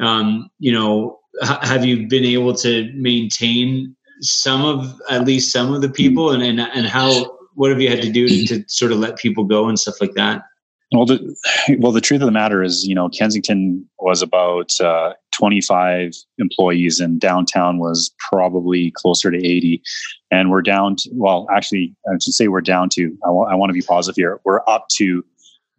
um, 0.00 0.50
you 0.58 0.72
know 0.72 1.18
have 1.40 1.84
you 1.84 2.06
been 2.08 2.24
able 2.24 2.54
to 2.54 2.92
maintain 2.94 3.96
some 4.20 4.64
of 4.64 5.00
at 5.10 5.24
least 5.24 5.52
some 5.52 5.72
of 5.72 5.80
the 5.80 5.88
people? 5.88 6.30
And 6.30 6.42
and, 6.42 6.60
and 6.60 6.86
how 6.86 7.36
what 7.54 7.70
have 7.70 7.80
you 7.80 7.88
had 7.88 8.02
to 8.02 8.10
do 8.10 8.28
to, 8.28 8.46
to 8.46 8.64
sort 8.68 8.92
of 8.92 8.98
let 8.98 9.18
people 9.18 9.44
go 9.44 9.68
and 9.68 9.78
stuff 9.78 10.00
like 10.00 10.14
that 10.14 10.42
well 10.92 11.06
the 11.06 11.36
well 11.78 11.92
the 11.92 12.00
truth 12.00 12.20
of 12.20 12.26
the 12.26 12.32
matter 12.32 12.62
is 12.62 12.86
you 12.86 12.94
know 12.94 13.08
kensington 13.08 13.88
was 13.98 14.22
about 14.22 14.70
uh, 14.80 15.12
25 15.32 16.12
employees 16.38 17.00
and 17.00 17.20
downtown 17.20 17.78
was 17.78 18.14
probably 18.30 18.92
closer 18.96 19.30
to 19.30 19.38
80 19.38 19.82
and 20.30 20.50
we're 20.50 20.62
down 20.62 20.96
to, 20.96 21.10
well 21.12 21.46
actually 21.54 21.94
i 22.08 22.14
should 22.14 22.34
say 22.34 22.48
we're 22.48 22.60
down 22.60 22.88
to 22.90 23.06
I, 23.24 23.28
w- 23.28 23.46
I 23.46 23.54
want 23.54 23.70
to 23.70 23.74
be 23.74 23.82
positive 23.82 24.16
here 24.16 24.40
we're 24.44 24.60
up 24.68 24.86
to 24.96 25.24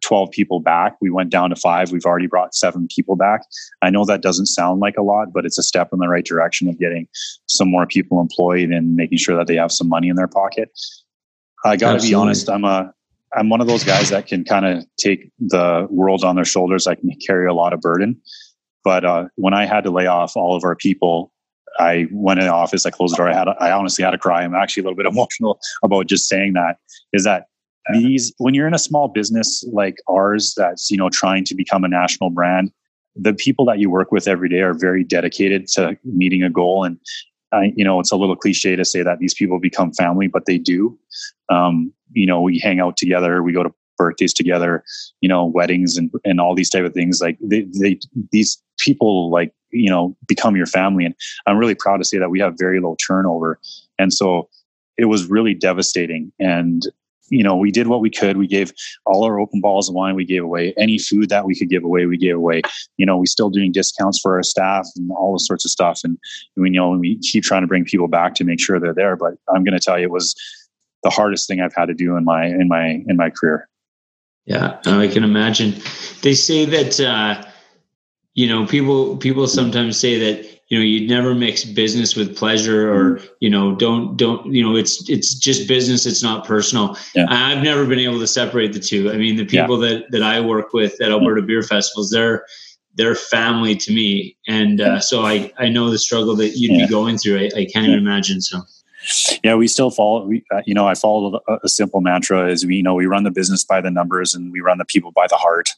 12 0.04 0.30
people 0.30 0.60
back. 0.60 0.96
We 1.00 1.10
went 1.10 1.30
down 1.30 1.50
to 1.50 1.56
five. 1.56 1.90
We've 1.90 2.04
already 2.04 2.26
brought 2.26 2.54
seven 2.54 2.86
people 2.94 3.16
back. 3.16 3.42
I 3.82 3.90
know 3.90 4.04
that 4.04 4.20
doesn't 4.20 4.46
sound 4.46 4.80
like 4.80 4.96
a 4.96 5.02
lot, 5.02 5.32
but 5.32 5.44
it's 5.46 5.58
a 5.58 5.62
step 5.62 5.88
in 5.92 5.98
the 5.98 6.08
right 6.08 6.24
direction 6.24 6.68
of 6.68 6.78
getting 6.78 7.08
some 7.46 7.70
more 7.70 7.86
people 7.86 8.20
employed 8.20 8.70
and 8.70 8.94
making 8.94 9.18
sure 9.18 9.36
that 9.36 9.46
they 9.46 9.56
have 9.56 9.72
some 9.72 9.88
money 9.88 10.08
in 10.08 10.16
their 10.16 10.28
pocket. 10.28 10.70
I 11.64 11.76
got 11.76 11.98
to 11.98 12.06
be 12.06 12.12
honest. 12.12 12.50
I'm 12.50 12.64
a, 12.64 12.92
I'm 13.34 13.48
one 13.48 13.60
of 13.60 13.66
those 13.66 13.84
guys 13.84 14.10
that 14.10 14.26
can 14.26 14.44
kind 14.44 14.64
of 14.64 14.84
take 14.96 15.30
the 15.38 15.86
world 15.90 16.24
on 16.24 16.36
their 16.36 16.44
shoulders. 16.44 16.86
I 16.86 16.94
can 16.94 17.10
carry 17.26 17.46
a 17.46 17.54
lot 17.54 17.72
of 17.72 17.80
burden. 17.80 18.20
But 18.84 19.04
uh, 19.04 19.24
when 19.36 19.54
I 19.54 19.66
had 19.66 19.84
to 19.84 19.90
lay 19.90 20.06
off 20.06 20.36
all 20.36 20.54
of 20.54 20.64
our 20.64 20.76
people, 20.76 21.32
I 21.78 22.06
went 22.12 22.38
in 22.38 22.46
the 22.46 22.52
office, 22.52 22.86
I 22.86 22.90
closed 22.90 23.14
the 23.14 23.16
door. 23.16 23.30
I 23.30 23.34
had, 23.34 23.48
I 23.58 23.72
honestly 23.72 24.04
had 24.04 24.12
to 24.12 24.18
cry. 24.18 24.42
I'm 24.42 24.54
actually 24.54 24.82
a 24.82 24.84
little 24.84 24.96
bit 24.96 25.06
emotional 25.12 25.58
about 25.82 26.06
just 26.06 26.28
saying 26.28 26.52
that. 26.52 26.76
Is 27.12 27.24
that 27.24 27.46
these 27.92 28.32
when 28.38 28.54
you're 28.54 28.66
in 28.66 28.74
a 28.74 28.78
small 28.78 29.08
business 29.08 29.64
like 29.72 29.96
ours 30.08 30.54
that's 30.56 30.90
you 30.90 30.96
know 30.96 31.10
trying 31.10 31.44
to 31.44 31.54
become 31.54 31.84
a 31.84 31.88
national 31.88 32.30
brand 32.30 32.72
the 33.16 33.34
people 33.34 33.64
that 33.64 33.78
you 33.78 33.90
work 33.90 34.10
with 34.10 34.26
every 34.26 34.48
day 34.48 34.60
are 34.60 34.74
very 34.74 35.04
dedicated 35.04 35.68
to 35.68 35.96
meeting 36.04 36.42
a 36.42 36.50
goal 36.50 36.84
and 36.84 36.98
I, 37.54 37.72
you 37.76 37.84
know 37.84 38.00
it's 38.00 38.12
a 38.12 38.16
little 38.16 38.36
cliche 38.36 38.76
to 38.76 38.84
say 38.84 39.02
that 39.02 39.18
these 39.18 39.34
people 39.34 39.58
become 39.58 39.92
family 39.92 40.26
but 40.26 40.46
they 40.46 40.58
do. 40.58 40.98
Um, 41.48 41.92
you 42.12 42.26
know 42.26 42.40
we 42.40 42.58
hang 42.58 42.80
out 42.80 42.96
together 42.96 43.42
we 43.42 43.52
go 43.52 43.62
to 43.62 43.72
birthdays 43.96 44.34
together 44.34 44.82
you 45.20 45.28
know 45.28 45.44
weddings 45.44 45.96
and, 45.96 46.10
and 46.24 46.40
all 46.40 46.54
these 46.54 46.70
type 46.70 46.84
of 46.84 46.94
things. 46.94 47.20
Like 47.20 47.38
they, 47.40 47.66
they 47.80 47.98
these 48.32 48.60
people 48.78 49.30
like 49.30 49.52
you 49.70 49.90
know 49.90 50.16
become 50.26 50.56
your 50.56 50.66
family. 50.66 51.04
And 51.04 51.14
i'm 51.46 51.56
really 51.56 51.74
proud 51.74 51.98
to 51.98 52.04
say 52.04 52.18
that 52.18 52.30
we 52.30 52.40
have 52.40 52.54
very 52.58 52.80
low 52.80 52.96
turnover. 53.06 53.58
And 53.98 54.12
so 54.12 54.48
it 54.96 55.06
was 55.06 55.26
really 55.26 55.54
devastating. 55.54 56.32
And 56.38 56.82
you 57.28 57.42
know, 57.42 57.56
we 57.56 57.70
did 57.70 57.86
what 57.86 58.00
we 58.00 58.10
could. 58.10 58.36
We 58.36 58.46
gave 58.46 58.72
all 59.06 59.24
our 59.24 59.38
open 59.38 59.60
bottles 59.60 59.88
of 59.88 59.94
wine 59.94 60.14
we 60.14 60.24
gave 60.24 60.44
away. 60.44 60.74
Any 60.76 60.98
food 60.98 61.28
that 61.30 61.44
we 61.44 61.54
could 61.54 61.70
give 61.70 61.84
away, 61.84 62.06
we 62.06 62.16
gave 62.16 62.36
away. 62.36 62.62
You 62.96 63.06
know, 63.06 63.16
we 63.16 63.26
still 63.26 63.50
doing 63.50 63.72
discounts 63.72 64.20
for 64.20 64.34
our 64.34 64.42
staff 64.42 64.86
and 64.96 65.10
all 65.12 65.32
this 65.32 65.46
sorts 65.46 65.64
of 65.64 65.70
stuff. 65.70 66.00
And 66.04 66.18
we 66.56 66.70
you 66.70 66.76
know 66.76 66.90
we 66.90 67.18
keep 67.18 67.44
trying 67.44 67.62
to 67.62 67.68
bring 67.68 67.84
people 67.84 68.08
back 68.08 68.34
to 68.36 68.44
make 68.44 68.60
sure 68.60 68.78
they're 68.78 68.94
there. 68.94 69.16
But 69.16 69.34
I'm 69.54 69.64
going 69.64 69.78
to 69.78 69.84
tell 69.84 69.98
you, 69.98 70.04
it 70.04 70.10
was 70.10 70.34
the 71.02 71.10
hardest 71.10 71.48
thing 71.48 71.60
I've 71.60 71.74
had 71.74 71.86
to 71.86 71.94
do 71.94 72.16
in 72.16 72.24
my 72.24 72.46
in 72.46 72.68
my 72.68 73.02
in 73.06 73.16
my 73.16 73.30
career. 73.30 73.68
Yeah, 74.46 74.78
I 74.84 75.08
can 75.08 75.24
imagine. 75.24 75.74
They 76.22 76.34
say 76.34 76.66
that 76.66 77.00
uh, 77.00 77.42
you 78.34 78.48
know 78.48 78.66
people 78.66 79.16
people 79.16 79.46
sometimes 79.46 79.98
say 79.98 80.18
that 80.18 80.54
you 80.68 80.78
know 80.78 80.84
you 80.84 81.06
never 81.06 81.34
mix 81.34 81.64
business 81.64 82.16
with 82.16 82.36
pleasure 82.36 82.92
or 82.92 83.20
you 83.40 83.48
know 83.48 83.74
don't 83.76 84.16
don't 84.16 84.52
you 84.52 84.62
know 84.62 84.76
it's 84.76 85.08
it's 85.08 85.34
just 85.34 85.68
business 85.68 86.06
it's 86.06 86.22
not 86.22 86.44
personal. 86.44 86.96
Yeah. 87.14 87.26
i've 87.28 87.62
never 87.62 87.86
been 87.86 87.98
able 87.98 88.18
to 88.18 88.26
separate 88.26 88.72
the 88.72 88.80
two. 88.80 89.10
I 89.10 89.16
mean 89.16 89.36
the 89.36 89.44
people 89.44 89.82
yeah. 89.82 89.94
that 89.94 90.10
that 90.10 90.22
i 90.22 90.40
work 90.40 90.72
with 90.72 91.00
at 91.00 91.10
alberta 91.10 91.42
beer 91.42 91.62
festivals 91.62 92.10
they're 92.10 92.44
they're 92.96 93.16
family 93.16 93.74
to 93.74 93.92
me. 93.92 94.36
And 94.48 94.80
uh, 94.80 95.00
so 95.00 95.24
i 95.24 95.52
i 95.58 95.68
know 95.68 95.90
the 95.90 95.98
struggle 95.98 96.34
that 96.36 96.56
you'd 96.56 96.72
yeah. 96.72 96.86
be 96.86 96.90
going 96.90 97.18
through. 97.18 97.38
I, 97.38 97.50
I 97.56 97.64
can't 97.72 97.86
even 97.86 97.98
imagine 97.98 98.40
so. 98.40 98.62
Yeah 99.44 99.54
we 99.54 99.68
still 99.68 99.90
follow 99.90 100.24
we, 100.26 100.42
uh, 100.50 100.62
you 100.64 100.74
know 100.74 100.88
i 100.88 100.94
follow 100.94 101.40
a, 101.46 101.58
a 101.62 101.68
simple 101.68 102.00
mantra 102.00 102.48
is 102.48 102.64
we 102.64 102.76
you 102.76 102.82
know 102.82 102.94
we 102.94 103.06
run 103.06 103.22
the 103.22 103.30
business 103.30 103.62
by 103.62 103.80
the 103.80 103.90
numbers 103.90 104.34
and 104.34 104.50
we 104.50 104.60
run 104.60 104.78
the 104.78 104.86
people 104.86 105.12
by 105.12 105.26
the 105.28 105.36
heart 105.36 105.68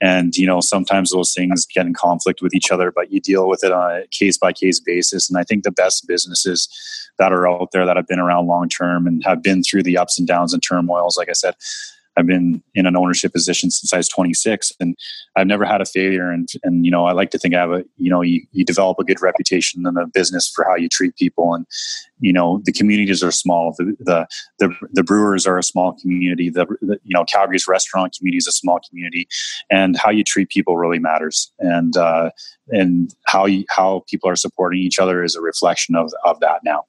and 0.00 0.36
you 0.36 0.46
know 0.46 0.60
sometimes 0.60 1.10
those 1.10 1.32
things 1.32 1.66
get 1.66 1.86
in 1.86 1.94
conflict 1.94 2.42
with 2.42 2.54
each 2.54 2.70
other 2.70 2.90
but 2.90 3.12
you 3.12 3.20
deal 3.20 3.48
with 3.48 3.64
it 3.64 3.72
on 3.72 3.90
a 3.90 4.06
case 4.08 4.38
by 4.38 4.52
case 4.52 4.80
basis. 4.80 5.28
And 5.28 5.38
i 5.38 5.44
think 5.44 5.64
the 5.64 5.70
best 5.70 6.06
businesses 6.06 6.68
that 7.18 7.32
are 7.32 7.48
out 7.48 7.70
there 7.72 7.86
that 7.86 7.96
have 7.96 8.08
been 8.08 8.18
around 8.18 8.46
long 8.46 8.68
term 8.68 9.06
and 9.06 9.22
have 9.24 9.42
been 9.42 9.62
through 9.62 9.84
the 9.84 9.98
ups 9.98 10.18
and 10.18 10.26
downs 10.26 10.52
and 10.52 10.62
turmoils 10.62 11.16
like 11.16 11.28
i 11.28 11.32
said 11.32 11.54
I've 12.16 12.26
been 12.26 12.62
in 12.74 12.86
an 12.86 12.96
ownership 12.96 13.32
position 13.32 13.70
since 13.70 13.92
I 13.92 13.96
was 13.96 14.08
26 14.08 14.72
and 14.80 14.96
I've 15.36 15.46
never 15.46 15.64
had 15.64 15.80
a 15.80 15.84
failure. 15.84 16.30
And, 16.30 16.48
and, 16.62 16.84
you 16.84 16.90
know, 16.90 17.06
I 17.06 17.12
like 17.12 17.30
to 17.30 17.38
think 17.38 17.54
I 17.54 17.60
have 17.60 17.72
a, 17.72 17.84
you 17.96 18.10
know, 18.10 18.22
you, 18.22 18.42
you 18.52 18.64
develop 18.64 18.98
a 18.98 19.04
good 19.04 19.20
reputation 19.20 19.86
in 19.86 19.94
the 19.94 20.06
business 20.12 20.50
for 20.54 20.64
how 20.64 20.76
you 20.76 20.88
treat 20.88 21.16
people. 21.16 21.54
And, 21.54 21.66
you 22.20 22.32
know, 22.32 22.60
the 22.64 22.72
communities 22.72 23.22
are 23.22 23.32
small. 23.32 23.74
The, 23.78 23.96
the, 23.98 24.26
the, 24.58 24.74
the 24.92 25.02
brewers 25.02 25.46
are 25.46 25.58
a 25.58 25.62
small 25.62 25.92
community. 26.00 26.50
The, 26.50 26.66
the, 26.80 26.98
you 27.02 27.14
know, 27.14 27.24
Calgary's 27.24 27.66
restaurant 27.66 28.14
community 28.16 28.38
is 28.38 28.46
a 28.46 28.52
small 28.52 28.80
community 28.88 29.26
and 29.70 29.96
how 29.96 30.10
you 30.10 30.22
treat 30.22 30.48
people 30.50 30.76
really 30.76 30.98
matters. 30.98 31.52
And, 31.58 31.96
uh, 31.96 32.30
and 32.68 33.14
how 33.26 33.46
you, 33.46 33.64
how 33.68 34.04
people 34.08 34.30
are 34.30 34.36
supporting 34.36 34.80
each 34.80 34.98
other 34.98 35.22
is 35.22 35.34
a 35.34 35.40
reflection 35.40 35.96
of, 35.96 36.12
of 36.24 36.40
that 36.40 36.60
now. 36.64 36.84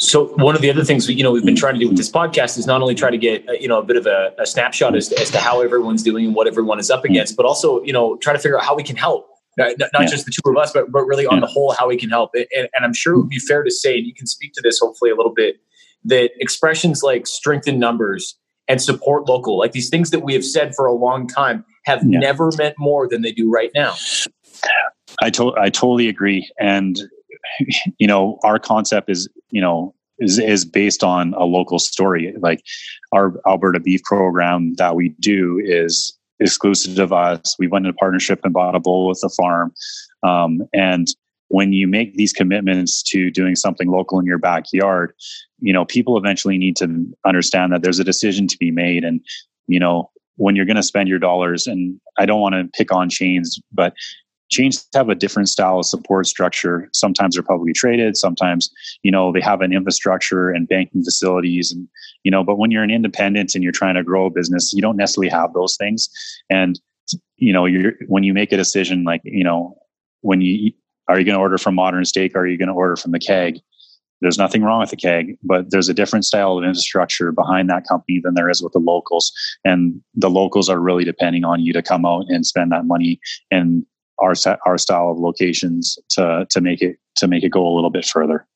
So 0.00 0.28
one 0.36 0.54
of 0.54 0.62
the 0.62 0.70
other 0.70 0.84
things 0.84 1.08
you 1.08 1.22
know 1.24 1.32
we've 1.32 1.44
been 1.44 1.56
trying 1.56 1.74
to 1.74 1.80
do 1.80 1.88
with 1.88 1.96
this 1.96 2.10
podcast 2.10 2.56
is 2.56 2.66
not 2.66 2.80
only 2.80 2.94
try 2.94 3.10
to 3.10 3.18
get 3.18 3.48
uh, 3.48 3.52
you 3.52 3.66
know 3.66 3.78
a 3.78 3.82
bit 3.82 3.96
of 3.96 4.06
a, 4.06 4.32
a 4.38 4.46
snapshot 4.46 4.94
as 4.94 5.08
to, 5.08 5.20
as 5.20 5.30
to 5.32 5.38
how 5.38 5.60
everyone's 5.60 6.02
doing 6.02 6.26
and 6.26 6.34
what 6.34 6.46
everyone 6.46 6.78
is 6.78 6.90
up 6.90 7.04
against, 7.04 7.36
but 7.36 7.44
also 7.44 7.82
you 7.82 7.92
know 7.92 8.16
try 8.18 8.32
to 8.32 8.38
figure 8.38 8.56
out 8.58 8.64
how 8.64 8.76
we 8.76 8.82
can 8.82 8.96
help. 8.96 9.28
Not, 9.56 9.76
not 9.76 10.02
yeah. 10.02 10.06
just 10.06 10.24
the 10.24 10.30
two 10.30 10.48
of 10.48 10.56
us, 10.56 10.72
but 10.72 10.92
but 10.92 11.04
really 11.04 11.26
on 11.26 11.34
yeah. 11.34 11.40
the 11.40 11.46
whole 11.46 11.72
how 11.72 11.88
we 11.88 11.96
can 11.96 12.10
help. 12.10 12.30
And, 12.34 12.68
and 12.72 12.84
I'm 12.84 12.94
sure 12.94 13.14
it 13.14 13.18
would 13.18 13.28
be 13.28 13.40
fair 13.40 13.64
to 13.64 13.72
say, 13.72 13.98
and 13.98 14.06
you 14.06 14.14
can 14.14 14.28
speak 14.28 14.52
to 14.54 14.60
this 14.62 14.78
hopefully 14.78 15.10
a 15.10 15.16
little 15.16 15.34
bit, 15.34 15.56
that 16.04 16.30
expressions 16.38 17.02
like 17.02 17.26
strengthen 17.26 17.80
numbers 17.80 18.38
and 18.68 18.80
support 18.80 19.28
local, 19.28 19.58
like 19.58 19.72
these 19.72 19.88
things 19.88 20.10
that 20.10 20.20
we 20.20 20.32
have 20.32 20.44
said 20.44 20.76
for 20.76 20.86
a 20.86 20.92
long 20.92 21.26
time, 21.26 21.64
have 21.86 22.04
yeah. 22.04 22.20
never 22.20 22.50
meant 22.56 22.76
more 22.78 23.08
than 23.08 23.22
they 23.22 23.32
do 23.32 23.50
right 23.50 23.72
now. 23.74 23.94
I 25.20 25.30
to- 25.30 25.56
I 25.56 25.70
totally 25.70 26.08
agree, 26.08 26.48
and 26.60 26.96
you 27.98 28.06
know, 28.06 28.38
our 28.44 28.58
concept 28.58 29.10
is, 29.10 29.28
you 29.50 29.60
know, 29.60 29.94
is, 30.18 30.38
is 30.38 30.64
based 30.64 31.04
on 31.04 31.34
a 31.34 31.44
local 31.44 31.78
story. 31.78 32.34
Like 32.38 32.62
our 33.12 33.34
Alberta 33.46 33.80
beef 33.80 34.02
program 34.04 34.74
that 34.74 34.96
we 34.96 35.10
do 35.20 35.60
is 35.64 36.16
exclusive 36.40 36.98
of 36.98 37.12
us. 37.12 37.56
We 37.58 37.68
went 37.68 37.86
into 37.86 37.96
partnership 37.96 38.40
and 38.44 38.52
bought 38.52 38.74
a 38.74 38.80
bull 38.80 39.08
with 39.08 39.20
the 39.20 39.28
farm. 39.28 39.72
Um, 40.22 40.62
and 40.72 41.08
when 41.48 41.72
you 41.72 41.86
make 41.86 42.14
these 42.14 42.32
commitments 42.32 43.02
to 43.02 43.30
doing 43.30 43.56
something 43.56 43.88
local 43.90 44.18
in 44.18 44.26
your 44.26 44.38
backyard, 44.38 45.12
you 45.60 45.72
know, 45.72 45.84
people 45.84 46.16
eventually 46.16 46.58
need 46.58 46.76
to 46.76 47.06
understand 47.26 47.72
that 47.72 47.82
there's 47.82 47.98
a 47.98 48.04
decision 48.04 48.46
to 48.48 48.56
be 48.58 48.70
made. 48.70 49.02
And, 49.02 49.20
you 49.66 49.80
know, 49.80 50.10
when 50.36 50.54
you're 50.54 50.66
going 50.66 50.76
to 50.76 50.82
spend 50.82 51.08
your 51.08 51.18
dollars, 51.18 51.66
and 51.66 51.98
I 52.18 52.26
don't 52.26 52.40
want 52.40 52.54
to 52.54 52.68
pick 52.76 52.92
on 52.92 53.08
chains, 53.08 53.58
but 53.72 53.94
chains 54.50 54.86
have 54.94 55.08
a 55.08 55.14
different 55.14 55.48
style 55.48 55.78
of 55.78 55.86
support 55.86 56.26
structure. 56.26 56.88
Sometimes 56.92 57.34
they're 57.34 57.42
publicly 57.42 57.72
traded. 57.72 58.16
Sometimes, 58.16 58.70
you 59.02 59.10
know, 59.10 59.32
they 59.32 59.40
have 59.40 59.60
an 59.60 59.72
infrastructure 59.72 60.50
and 60.50 60.68
banking 60.68 61.02
facilities 61.02 61.70
and, 61.72 61.88
you 62.24 62.30
know, 62.30 62.42
but 62.42 62.58
when 62.58 62.70
you're 62.70 62.82
an 62.82 62.90
independent 62.90 63.54
and 63.54 63.62
you're 63.62 63.72
trying 63.72 63.94
to 63.94 64.02
grow 64.02 64.26
a 64.26 64.30
business, 64.30 64.72
you 64.72 64.82
don't 64.82 64.96
necessarily 64.96 65.28
have 65.28 65.52
those 65.52 65.76
things. 65.76 66.08
And, 66.50 66.80
you 67.36 67.52
know, 67.52 67.66
you're, 67.66 67.94
when 68.06 68.22
you 68.22 68.34
make 68.34 68.52
a 68.52 68.56
decision, 68.56 69.04
like, 69.04 69.20
you 69.24 69.44
know, 69.44 69.78
when 70.20 70.40
you, 70.40 70.72
are 71.08 71.18
you 71.18 71.24
going 71.24 71.36
to 71.36 71.40
order 71.40 71.58
from 71.58 71.74
modern 71.74 72.04
steak? 72.04 72.34
Or 72.34 72.40
are 72.40 72.46
you 72.46 72.58
going 72.58 72.68
to 72.68 72.74
order 72.74 72.96
from 72.96 73.12
the 73.12 73.18
keg? 73.18 73.60
There's 74.20 74.38
nothing 74.38 74.62
wrong 74.62 74.80
with 74.80 74.90
the 74.90 74.96
keg, 74.96 75.38
but 75.44 75.70
there's 75.70 75.88
a 75.88 75.94
different 75.94 76.24
style 76.24 76.58
of 76.58 76.64
infrastructure 76.64 77.30
behind 77.30 77.70
that 77.70 77.86
company 77.86 78.20
than 78.22 78.34
there 78.34 78.50
is 78.50 78.60
with 78.60 78.72
the 78.72 78.80
locals. 78.80 79.32
And 79.64 80.02
the 80.14 80.28
locals 80.28 80.68
are 80.68 80.80
really 80.80 81.04
depending 81.04 81.44
on 81.44 81.60
you 81.60 81.72
to 81.72 81.82
come 81.82 82.04
out 82.04 82.24
and 82.28 82.44
spend 82.44 82.72
that 82.72 82.84
money 82.84 83.20
and 83.50 83.86
our 84.18 84.34
our 84.66 84.78
style 84.78 85.10
of 85.10 85.18
locations 85.18 85.98
to 86.10 86.46
to 86.50 86.60
make 86.60 86.82
it 86.82 86.98
to 87.16 87.28
make 87.28 87.44
it 87.44 87.50
go 87.50 87.66
a 87.66 87.74
little 87.74 87.90
bit 87.90 88.04
further. 88.04 88.46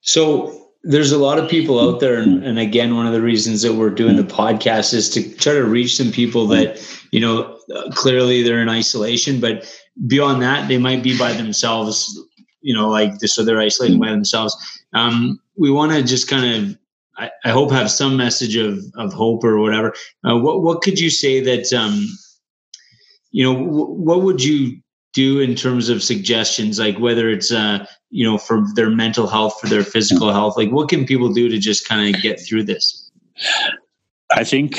So 0.00 0.68
there's 0.84 1.12
a 1.12 1.18
lot 1.18 1.38
of 1.38 1.50
people 1.50 1.80
out 1.80 2.00
there, 2.00 2.18
and, 2.18 2.44
and, 2.44 2.58
again, 2.58 2.94
one 2.94 3.06
of 3.06 3.12
the 3.12 3.20
reasons 3.20 3.62
that 3.62 3.74
we're 3.74 3.90
doing 3.90 4.16
the 4.16 4.22
podcast 4.22 4.94
is 4.94 5.10
to 5.10 5.34
try 5.36 5.52
to 5.52 5.64
reach 5.64 5.96
some 5.96 6.12
people 6.12 6.46
that 6.46 6.80
you 7.10 7.20
know 7.20 7.58
clearly 7.92 8.42
they're 8.42 8.62
in 8.62 8.68
isolation, 8.68 9.40
but 9.40 9.68
beyond 10.06 10.40
that, 10.42 10.68
they 10.68 10.78
might 10.78 11.02
be 11.02 11.18
by 11.18 11.32
themselves. 11.32 12.18
You 12.60 12.74
know, 12.74 12.88
like 12.88 13.18
this, 13.18 13.34
so 13.34 13.44
they're 13.44 13.60
isolating 13.60 14.00
by 14.00 14.10
themselves. 14.10 14.56
Um, 14.92 15.40
we 15.56 15.70
want 15.70 15.92
to 15.92 16.02
just 16.02 16.28
kind 16.28 16.70
of 16.70 16.78
I, 17.18 17.30
I, 17.44 17.50
hope 17.50 17.70
have 17.70 17.90
some 17.90 18.16
message 18.16 18.56
of 18.56 18.78
of 18.96 19.12
hope 19.12 19.44
or 19.44 19.58
whatever. 19.58 19.94
Uh, 20.24 20.38
what 20.38 20.62
what 20.62 20.82
could 20.82 20.98
you 20.98 21.10
say 21.10 21.40
that 21.40 21.72
um, 21.72 22.06
you 23.30 23.44
know, 23.44 23.54
w- 23.54 23.86
what 23.86 24.22
would 24.22 24.42
you 24.42 24.80
do 25.14 25.40
in 25.40 25.54
terms 25.54 25.88
of 25.88 26.02
suggestions, 26.02 26.78
like 26.78 26.98
whether 26.98 27.28
it's, 27.30 27.50
uh, 27.50 27.84
you 28.10 28.24
know, 28.24 28.38
for 28.38 28.64
their 28.74 28.90
mental 28.90 29.26
health, 29.26 29.58
for 29.60 29.66
their 29.66 29.82
physical 29.82 30.32
health? 30.32 30.56
Like, 30.56 30.70
what 30.70 30.88
can 30.88 31.06
people 31.06 31.32
do 31.32 31.48
to 31.48 31.58
just 31.58 31.88
kind 31.88 32.14
of 32.14 32.22
get 32.22 32.40
through 32.40 32.64
this? 32.64 33.10
I 34.30 34.44
think 34.44 34.78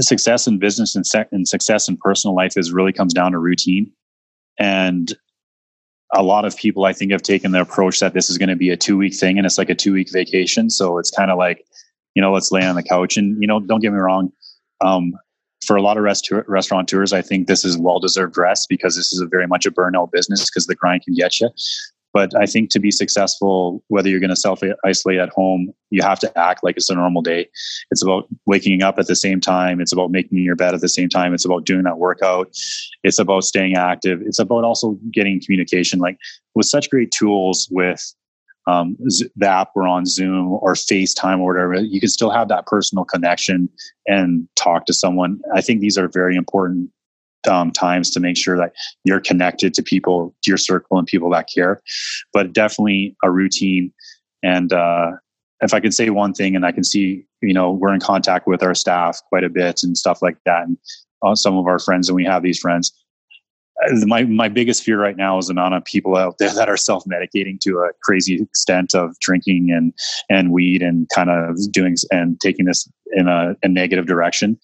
success 0.00 0.46
in 0.46 0.58
business 0.58 0.96
and, 0.96 1.04
and 1.32 1.46
success 1.46 1.88
in 1.88 1.96
personal 1.96 2.34
life 2.34 2.56
is 2.56 2.72
really 2.72 2.92
comes 2.92 3.12
down 3.12 3.32
to 3.32 3.38
routine. 3.38 3.92
And 4.58 5.16
a 6.12 6.22
lot 6.22 6.44
of 6.44 6.56
people, 6.56 6.84
I 6.84 6.92
think, 6.92 7.12
have 7.12 7.22
taken 7.22 7.52
the 7.52 7.60
approach 7.60 8.00
that 8.00 8.14
this 8.14 8.30
is 8.30 8.38
going 8.38 8.48
to 8.48 8.56
be 8.56 8.70
a 8.70 8.76
two 8.76 8.96
week 8.96 9.14
thing 9.14 9.38
and 9.38 9.46
it's 9.46 9.58
like 9.58 9.70
a 9.70 9.74
two 9.74 9.92
week 9.92 10.10
vacation. 10.12 10.70
So 10.70 10.98
it's 10.98 11.10
kind 11.10 11.30
of 11.30 11.38
like, 11.38 11.64
you 12.14 12.22
know, 12.22 12.32
let's 12.32 12.50
lay 12.50 12.64
on 12.64 12.74
the 12.74 12.82
couch. 12.82 13.16
And, 13.16 13.40
you 13.40 13.46
know, 13.46 13.60
don't 13.60 13.80
get 13.80 13.92
me 13.92 13.98
wrong. 13.98 14.32
Um, 14.80 15.14
for 15.64 15.76
a 15.76 15.82
lot 15.82 15.96
of 15.96 16.02
rest- 16.02 16.30
restaurateurs, 16.46 17.12
I 17.12 17.22
think 17.22 17.46
this 17.46 17.64
is 17.64 17.78
well 17.78 18.00
deserved 18.00 18.36
rest 18.36 18.68
because 18.68 18.96
this 18.96 19.12
is 19.12 19.20
a 19.20 19.26
very 19.26 19.46
much 19.46 19.66
a 19.66 19.70
burnout 19.70 20.10
business 20.10 20.48
because 20.48 20.66
the 20.66 20.74
grind 20.74 21.02
can 21.04 21.14
get 21.14 21.40
you. 21.40 21.50
But 22.12 22.34
I 22.34 22.46
think 22.46 22.70
to 22.70 22.80
be 22.80 22.90
successful, 22.90 23.84
whether 23.88 24.08
you're 24.08 24.20
going 24.20 24.30
to 24.30 24.36
self 24.36 24.62
isolate 24.84 25.18
at 25.18 25.28
home, 25.28 25.72
you 25.90 26.02
have 26.02 26.18
to 26.20 26.38
act 26.38 26.64
like 26.64 26.76
it's 26.76 26.90
a 26.90 26.94
normal 26.94 27.22
day. 27.22 27.48
It's 27.90 28.02
about 28.02 28.26
waking 28.46 28.82
up 28.82 28.98
at 28.98 29.06
the 29.06 29.14
same 29.14 29.40
time. 29.40 29.80
It's 29.80 29.92
about 29.92 30.10
making 30.10 30.38
your 30.38 30.56
bed 30.56 30.74
at 30.74 30.80
the 30.80 30.88
same 30.88 31.08
time. 31.08 31.34
It's 31.34 31.44
about 31.44 31.64
doing 31.64 31.84
that 31.84 31.98
workout. 31.98 32.48
It's 33.04 33.18
about 33.18 33.44
staying 33.44 33.76
active. 33.76 34.20
It's 34.22 34.40
about 34.40 34.64
also 34.64 34.98
getting 35.12 35.40
communication. 35.40 36.00
Like 36.00 36.18
with 36.54 36.66
such 36.66 36.90
great 36.90 37.12
tools 37.12 37.68
with 37.70 38.12
um, 38.70 38.96
the 39.36 39.48
app 39.48 39.70
we're 39.74 39.88
on 39.88 40.06
Zoom 40.06 40.52
or 40.52 40.74
FaceTime 40.74 41.40
or 41.40 41.52
whatever, 41.52 41.74
you 41.74 42.00
can 42.00 42.08
still 42.08 42.30
have 42.30 42.48
that 42.48 42.66
personal 42.66 43.04
connection 43.04 43.68
and 44.06 44.48
talk 44.56 44.86
to 44.86 44.92
someone. 44.92 45.40
I 45.54 45.60
think 45.60 45.80
these 45.80 45.98
are 45.98 46.08
very 46.08 46.36
important 46.36 46.90
um, 47.48 47.70
times 47.70 48.10
to 48.10 48.20
make 48.20 48.36
sure 48.36 48.56
that 48.58 48.72
you're 49.04 49.20
connected 49.20 49.74
to 49.74 49.82
people, 49.82 50.34
to 50.42 50.50
your 50.50 50.58
circle, 50.58 50.98
and 50.98 51.06
people 51.06 51.30
that 51.30 51.48
care. 51.52 51.80
But 52.32 52.52
definitely 52.52 53.16
a 53.24 53.30
routine. 53.30 53.92
And 54.42 54.72
uh, 54.72 55.12
if 55.62 55.74
I 55.74 55.80
could 55.80 55.94
say 55.94 56.10
one 56.10 56.34
thing, 56.34 56.54
and 56.54 56.64
I 56.66 56.72
can 56.72 56.84
see, 56.84 57.24
you 57.42 57.54
know, 57.54 57.72
we're 57.72 57.94
in 57.94 58.00
contact 58.00 58.46
with 58.46 58.62
our 58.62 58.74
staff 58.74 59.20
quite 59.28 59.44
a 59.44 59.48
bit 59.48 59.82
and 59.82 59.96
stuff 59.96 60.22
like 60.22 60.36
that, 60.44 60.64
and 60.64 60.76
uh, 61.24 61.34
some 61.34 61.56
of 61.56 61.66
our 61.66 61.78
friends, 61.78 62.08
and 62.08 62.16
we 62.16 62.24
have 62.24 62.42
these 62.42 62.58
friends 62.58 62.92
my 64.06 64.24
my 64.24 64.48
biggest 64.48 64.82
fear 64.82 65.00
right 65.00 65.16
now 65.16 65.38
is 65.38 65.46
the 65.46 65.52
amount 65.52 65.74
of 65.74 65.84
people 65.84 66.16
out 66.16 66.36
there 66.38 66.52
that 66.54 66.68
are 66.68 66.76
self 66.76 67.04
medicating 67.04 67.58
to 67.60 67.78
a 67.78 67.90
crazy 68.02 68.42
extent 68.42 68.94
of 68.94 69.18
drinking 69.20 69.70
and 69.70 69.92
and 70.28 70.52
weed 70.52 70.82
and 70.82 71.08
kind 71.14 71.30
of 71.30 71.56
doing 71.72 71.96
and 72.10 72.40
taking 72.40 72.66
this 72.66 72.88
in 73.12 73.28
a, 73.28 73.56
a 73.62 73.68
negative 73.68 74.06
direction. 74.06 74.58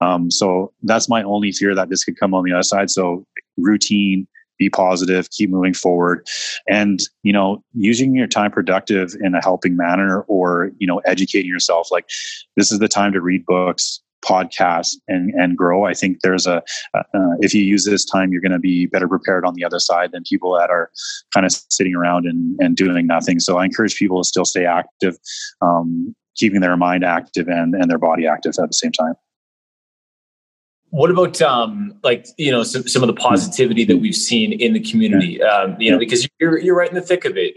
Um, 0.00 0.30
so 0.30 0.72
that's 0.82 1.08
my 1.08 1.22
only 1.22 1.52
fear 1.52 1.74
that 1.74 1.88
this 1.88 2.04
could 2.04 2.18
come 2.18 2.34
on 2.34 2.44
the 2.44 2.52
other 2.52 2.62
side. 2.62 2.90
So 2.90 3.26
routine, 3.56 4.28
be 4.58 4.70
positive, 4.70 5.28
keep 5.30 5.50
moving 5.50 5.74
forward, 5.74 6.26
and 6.68 7.00
you 7.22 7.32
know 7.32 7.62
using 7.74 8.14
your 8.14 8.26
time 8.26 8.50
productive 8.50 9.14
in 9.20 9.34
a 9.34 9.42
helping 9.42 9.76
manner 9.76 10.22
or 10.22 10.70
you 10.78 10.86
know 10.86 10.98
educating 10.98 11.50
yourself. 11.50 11.90
Like 11.90 12.08
this 12.56 12.70
is 12.70 12.78
the 12.78 12.88
time 12.88 13.12
to 13.12 13.20
read 13.20 13.44
books 13.46 14.00
podcast 14.24 14.96
and 15.06 15.32
and 15.34 15.56
grow. 15.56 15.84
I 15.84 15.94
think 15.94 16.18
there's 16.22 16.46
a 16.46 16.62
uh, 16.94 17.02
if 17.40 17.54
you 17.54 17.62
use 17.62 17.84
this 17.84 18.04
time 18.04 18.32
you're 18.32 18.40
going 18.40 18.52
to 18.52 18.58
be 18.58 18.86
better 18.86 19.08
prepared 19.08 19.44
on 19.44 19.54
the 19.54 19.64
other 19.64 19.80
side 19.80 20.12
than 20.12 20.22
people 20.24 20.56
that 20.58 20.70
are 20.70 20.90
kind 21.32 21.46
of 21.46 21.52
sitting 21.70 21.94
around 21.94 22.26
and, 22.26 22.58
and 22.60 22.76
doing 22.76 23.06
nothing. 23.06 23.40
So 23.40 23.58
i 23.58 23.64
encourage 23.64 23.96
people 23.96 24.22
to 24.22 24.26
still 24.26 24.44
stay 24.44 24.64
active 24.64 25.16
um, 25.62 26.14
keeping 26.36 26.60
their 26.60 26.76
mind 26.76 27.04
active 27.04 27.48
and 27.48 27.74
and 27.74 27.90
their 27.90 27.98
body 27.98 28.26
active 28.26 28.54
at 28.58 28.68
the 28.68 28.74
same 28.74 28.92
time 28.92 29.14
what 30.90 31.10
about 31.10 31.40
um, 31.42 31.94
like 32.02 32.26
you 32.38 32.50
know 32.50 32.62
some, 32.62 32.86
some 32.88 33.02
of 33.02 33.08
the 33.08 33.14
positivity 33.14 33.84
that 33.84 33.98
we've 33.98 34.14
seen 34.14 34.52
in 34.52 34.72
the 34.72 34.80
community? 34.80 35.42
Um, 35.42 35.76
you 35.78 35.90
know, 35.90 35.98
because 35.98 36.26
you're 36.40 36.58
you're 36.58 36.76
right 36.76 36.88
in 36.88 36.94
the 36.94 37.02
thick 37.02 37.24
of 37.24 37.34
it. 37.36 37.54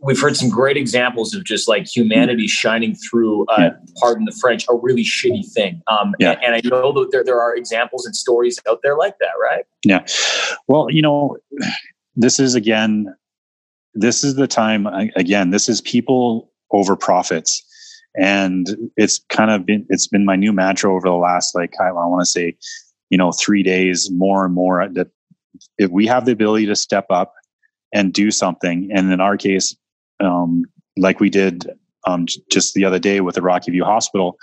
We've 0.00 0.20
heard 0.20 0.36
some 0.36 0.50
great 0.50 0.76
examples 0.76 1.34
of 1.34 1.44
just 1.44 1.66
like 1.66 1.86
humanity 1.86 2.46
shining 2.46 2.94
through. 2.94 3.46
Uh, 3.46 3.70
pardon 4.00 4.26
the 4.26 4.36
French, 4.40 4.66
a 4.68 4.74
really 4.74 5.02
shitty 5.02 5.50
thing. 5.52 5.82
Um, 5.86 6.14
yeah. 6.18 6.32
and, 6.32 6.44
and 6.44 6.54
I 6.54 6.60
know 6.68 6.92
that 6.92 7.10
there 7.10 7.24
there 7.24 7.40
are 7.40 7.56
examples 7.56 8.04
and 8.04 8.14
stories 8.14 8.58
out 8.68 8.80
there 8.82 8.96
like 8.96 9.18
that, 9.20 9.32
right? 9.40 9.64
Yeah. 9.84 10.04
Well, 10.68 10.90
you 10.90 11.00
know, 11.00 11.38
this 12.16 12.38
is 12.38 12.54
again, 12.54 13.14
this 13.94 14.22
is 14.22 14.34
the 14.34 14.46
time. 14.46 14.86
Again, 15.16 15.50
this 15.50 15.68
is 15.68 15.80
people 15.80 16.52
over 16.70 16.96
profits 16.96 17.62
and 18.16 18.90
it's 18.96 19.20
kind 19.28 19.50
of 19.50 19.66
been 19.66 19.86
it's 19.88 20.06
been 20.06 20.24
my 20.24 20.36
new 20.36 20.52
mantra 20.52 20.92
over 20.92 21.08
the 21.08 21.12
last 21.12 21.54
like 21.54 21.74
I, 21.80 21.92
want 21.92 22.22
to 22.22 22.26
say 22.26 22.56
you 23.10 23.18
know 23.18 23.32
three 23.32 23.62
days 23.62 24.10
more 24.10 24.44
and 24.44 24.54
more 24.54 24.88
that 24.88 25.08
if 25.78 25.90
we 25.90 26.06
have 26.06 26.24
the 26.24 26.32
ability 26.32 26.66
to 26.66 26.76
step 26.76 27.06
up 27.10 27.34
and 27.92 28.12
do 28.12 28.30
something 28.30 28.90
and 28.92 29.12
in 29.12 29.20
our 29.20 29.36
case 29.36 29.76
um, 30.20 30.64
like 30.96 31.20
we 31.20 31.30
did 31.30 31.70
um, 32.06 32.26
just 32.50 32.74
the 32.74 32.84
other 32.84 32.98
day 32.98 33.20
with 33.20 33.34
the 33.34 33.40
Rockyview 33.40 33.82
hospital 33.82 34.38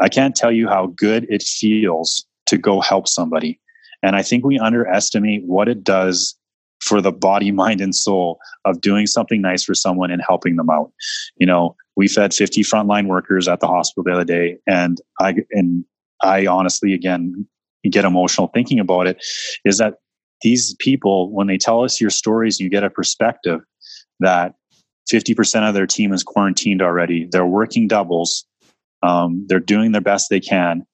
i 0.00 0.08
can't 0.08 0.36
tell 0.36 0.52
you 0.52 0.68
how 0.68 0.86
good 0.96 1.26
it 1.30 1.42
feels 1.42 2.26
to 2.46 2.56
go 2.56 2.80
help 2.80 3.08
somebody. 3.08 3.58
And 4.02 4.14
i 4.14 4.22
think 4.22 4.44
we 4.44 4.58
underestimate 4.58 5.44
what 5.44 5.68
it 5.68 5.82
does 5.82 6.36
for 6.86 7.00
the 7.00 7.12
body 7.12 7.50
mind 7.50 7.80
and 7.80 7.94
soul 7.94 8.38
of 8.64 8.80
doing 8.80 9.06
something 9.06 9.42
nice 9.42 9.64
for 9.64 9.74
someone 9.74 10.10
and 10.10 10.22
helping 10.26 10.56
them 10.56 10.70
out. 10.70 10.92
You 11.36 11.46
know 11.46 11.76
we 11.96 12.08
fed 12.08 12.34
50 12.34 12.62
frontline 12.62 13.06
workers 13.06 13.48
at 13.48 13.60
the 13.60 13.66
hospital 13.66 14.04
the 14.04 14.12
other 14.12 14.24
day 14.24 14.58
and 14.66 15.00
i 15.18 15.34
and 15.50 15.82
i 16.22 16.46
honestly 16.46 16.92
again 16.92 17.46
get 17.90 18.04
emotional 18.04 18.48
thinking 18.48 18.78
about 18.78 19.06
it 19.06 19.16
is 19.64 19.78
that 19.78 19.94
these 20.42 20.74
people 20.78 21.32
when 21.32 21.46
they 21.46 21.56
tell 21.56 21.82
us 21.82 22.00
your 22.00 22.10
stories 22.10 22.60
you 22.60 22.68
get 22.68 22.84
a 22.84 22.90
perspective 22.90 23.60
that 24.20 24.54
50% 25.10 25.68
of 25.68 25.74
their 25.74 25.86
team 25.86 26.12
is 26.12 26.22
quarantined 26.22 26.82
already. 26.82 27.28
They're 27.30 27.46
working 27.46 27.86
doubles. 27.86 28.44
Um, 29.02 29.44
they're 29.48 29.60
doing 29.60 29.92
their 29.92 30.00
best 30.00 30.30
they 30.30 30.40
can 30.40 30.86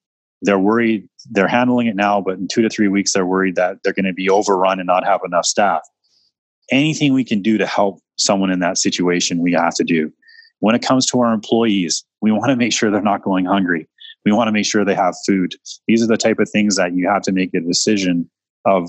they're 0.42 0.58
worried 0.58 1.08
they're 1.30 1.48
handling 1.48 1.86
it 1.86 1.96
now 1.96 2.20
but 2.20 2.38
in 2.38 2.46
two 2.48 2.62
to 2.62 2.68
three 2.68 2.88
weeks 2.88 3.12
they're 3.12 3.26
worried 3.26 3.56
that 3.56 3.76
they're 3.82 3.92
going 3.92 4.04
to 4.04 4.12
be 4.12 4.28
overrun 4.28 4.78
and 4.78 4.86
not 4.86 5.04
have 5.04 5.20
enough 5.24 5.46
staff 5.46 5.82
anything 6.70 7.12
we 7.12 7.24
can 7.24 7.42
do 7.42 7.58
to 7.58 7.66
help 7.66 8.00
someone 8.16 8.50
in 8.50 8.60
that 8.60 8.78
situation 8.78 9.42
we 9.42 9.52
have 9.52 9.74
to 9.74 9.84
do 9.84 10.12
when 10.62 10.76
it 10.76 10.82
comes 10.82 11.04
to 11.06 11.20
our 11.20 11.34
employees, 11.34 12.04
we 12.20 12.30
want 12.30 12.50
to 12.50 12.54
make 12.54 12.72
sure 12.72 12.88
they're 12.88 13.02
not 13.02 13.22
going 13.22 13.44
hungry. 13.44 13.88
We 14.24 14.30
want 14.30 14.46
to 14.46 14.52
make 14.52 14.64
sure 14.64 14.84
they 14.84 14.94
have 14.94 15.16
food. 15.26 15.56
These 15.88 16.04
are 16.04 16.06
the 16.06 16.16
type 16.16 16.38
of 16.38 16.48
things 16.48 16.76
that 16.76 16.94
you 16.94 17.08
have 17.08 17.22
to 17.22 17.32
make 17.32 17.52
a 17.52 17.60
decision 17.60 18.30
of 18.64 18.88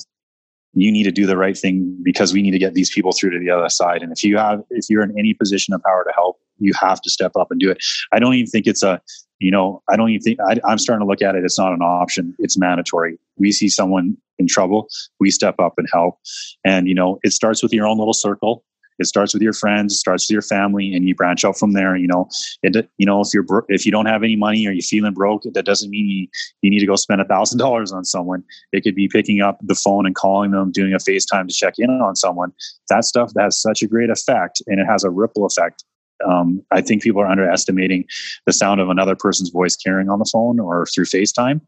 you 0.73 0.91
need 0.91 1.03
to 1.03 1.11
do 1.11 1.25
the 1.25 1.37
right 1.37 1.57
thing 1.57 1.97
because 2.03 2.33
we 2.33 2.41
need 2.41 2.51
to 2.51 2.59
get 2.59 2.73
these 2.73 2.91
people 2.91 3.11
through 3.11 3.29
to 3.31 3.39
the 3.39 3.49
other 3.49 3.69
side. 3.69 4.01
And 4.01 4.11
if 4.11 4.23
you 4.23 4.37
have, 4.37 4.63
if 4.69 4.89
you're 4.89 5.03
in 5.03 5.17
any 5.17 5.33
position 5.33 5.73
of 5.73 5.83
power 5.83 6.03
to 6.03 6.11
help, 6.13 6.39
you 6.57 6.73
have 6.73 7.01
to 7.01 7.09
step 7.09 7.33
up 7.35 7.51
and 7.51 7.59
do 7.59 7.69
it. 7.69 7.77
I 8.11 8.19
don't 8.19 8.33
even 8.33 8.49
think 8.49 8.67
it's 8.67 8.83
a, 8.83 9.01
you 9.39 9.51
know, 9.51 9.81
I 9.89 9.95
don't 9.95 10.09
even 10.09 10.21
think 10.21 10.39
I, 10.47 10.59
I'm 10.65 10.77
starting 10.77 11.05
to 11.05 11.09
look 11.09 11.21
at 11.21 11.35
it. 11.35 11.43
It's 11.43 11.59
not 11.59 11.73
an 11.73 11.81
option. 11.81 12.35
It's 12.39 12.57
mandatory. 12.57 13.19
We 13.37 13.51
see 13.51 13.69
someone 13.69 14.17
in 14.39 14.47
trouble, 14.47 14.87
we 15.19 15.29
step 15.29 15.59
up 15.59 15.73
and 15.77 15.87
help. 15.91 16.17
And, 16.65 16.87
you 16.87 16.95
know, 16.95 17.19
it 17.23 17.33
starts 17.33 17.61
with 17.61 17.71
your 17.71 17.85
own 17.85 17.99
little 17.99 18.13
circle 18.13 18.63
it 18.99 19.07
starts 19.07 19.33
with 19.33 19.41
your 19.41 19.53
friends, 19.53 19.93
it 19.93 19.97
starts 19.97 20.25
with 20.25 20.33
your 20.33 20.41
family, 20.41 20.93
and 20.93 21.07
you 21.07 21.15
branch 21.15 21.43
out 21.43 21.57
from 21.57 21.73
there. 21.73 21.95
You 21.95 22.07
know, 22.07 22.29
it, 22.61 22.89
you 22.97 23.05
know, 23.05 23.21
if 23.21 23.29
you're 23.33 23.43
bro- 23.43 23.65
if 23.69 23.85
you 23.85 23.91
don't 23.91 24.05
have 24.05 24.23
any 24.23 24.35
money 24.35 24.67
or 24.67 24.71
you're 24.71 24.81
feeling 24.81 25.13
broke, 25.13 25.43
that 25.43 25.65
doesn't 25.65 25.89
mean 25.89 26.07
you, 26.07 26.27
you 26.61 26.69
need 26.69 26.79
to 26.79 26.85
go 26.85 26.95
spend 26.95 27.21
a 27.21 27.25
thousand 27.25 27.57
dollars 27.65 27.91
on 27.91 28.05
someone. 28.05 28.43
It 28.71 28.83
could 28.83 28.95
be 28.95 29.07
picking 29.07 29.41
up 29.41 29.57
the 29.61 29.75
phone 29.75 30.05
and 30.05 30.15
calling 30.15 30.51
them, 30.51 30.71
doing 30.71 30.93
a 30.93 30.97
FaceTime 30.97 31.47
to 31.47 31.53
check 31.53 31.75
in 31.77 31.89
on 31.89 32.15
someone. 32.15 32.51
That 32.89 33.05
stuff 33.05 33.33
that 33.33 33.43
has 33.43 33.61
such 33.61 33.81
a 33.81 33.87
great 33.87 34.09
effect, 34.09 34.61
and 34.67 34.79
it 34.79 34.85
has 34.85 35.03
a 35.03 35.09
ripple 35.09 35.45
effect. 35.45 35.83
Um, 36.27 36.63
I 36.71 36.81
think 36.81 37.01
people 37.01 37.21
are 37.21 37.27
underestimating 37.27 38.05
the 38.45 38.53
sound 38.53 38.79
of 38.79 38.89
another 38.89 39.15
person's 39.15 39.49
voice 39.49 39.75
carrying 39.75 40.09
on 40.09 40.19
the 40.19 40.29
phone 40.31 40.59
or 40.59 40.85
through 40.85 41.05
FaceTime. 41.05 41.61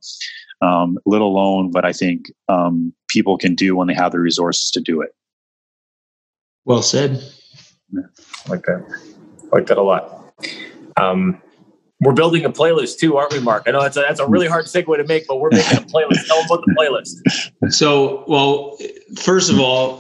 Um, 0.62 0.98
let 1.06 1.22
alone 1.22 1.72
what 1.72 1.84
I 1.84 1.92
think 1.92 2.32
um, 2.48 2.94
people 3.10 3.38
can 3.38 3.56
do 3.56 3.76
when 3.76 3.88
they 3.88 3.94
have 3.94 4.14
the 4.14 4.20
resources 4.20 4.72
to 4.72 4.80
do 4.80 5.02
it. 5.02 5.10
Well 6.66 6.82
said. 6.82 7.24
Yeah, 7.92 8.02
I 8.46 8.50
like 8.50 8.64
that. 8.64 8.84
I 9.52 9.56
like 9.56 9.68
that 9.68 9.78
a 9.78 9.82
lot. 9.82 10.34
Um, 10.98 11.42
we're 12.02 12.14
building 12.14 12.44
a 12.44 12.50
playlist 12.50 12.98
too, 12.98 13.18
aren't 13.18 13.34
we, 13.34 13.40
Mark? 13.40 13.64
I 13.68 13.72
know 13.72 13.82
that's 13.82 13.98
a, 13.98 14.02
that's 14.02 14.20
a 14.20 14.28
really 14.28 14.48
hard 14.48 14.66
segue 14.66 14.98
to 14.98 15.04
make, 15.06 15.28
but 15.28 15.40
we're 15.40 15.50
making 15.52 15.78
a 15.78 15.82
playlist. 15.86 16.28
Tell 16.28 16.38
them 16.38 16.46
about 16.46 16.64
the 16.66 16.76
playlist. 16.78 17.72
So, 17.72 18.26
well, 18.28 18.78
first 19.18 19.50
of 19.50 19.60
all, 19.60 20.00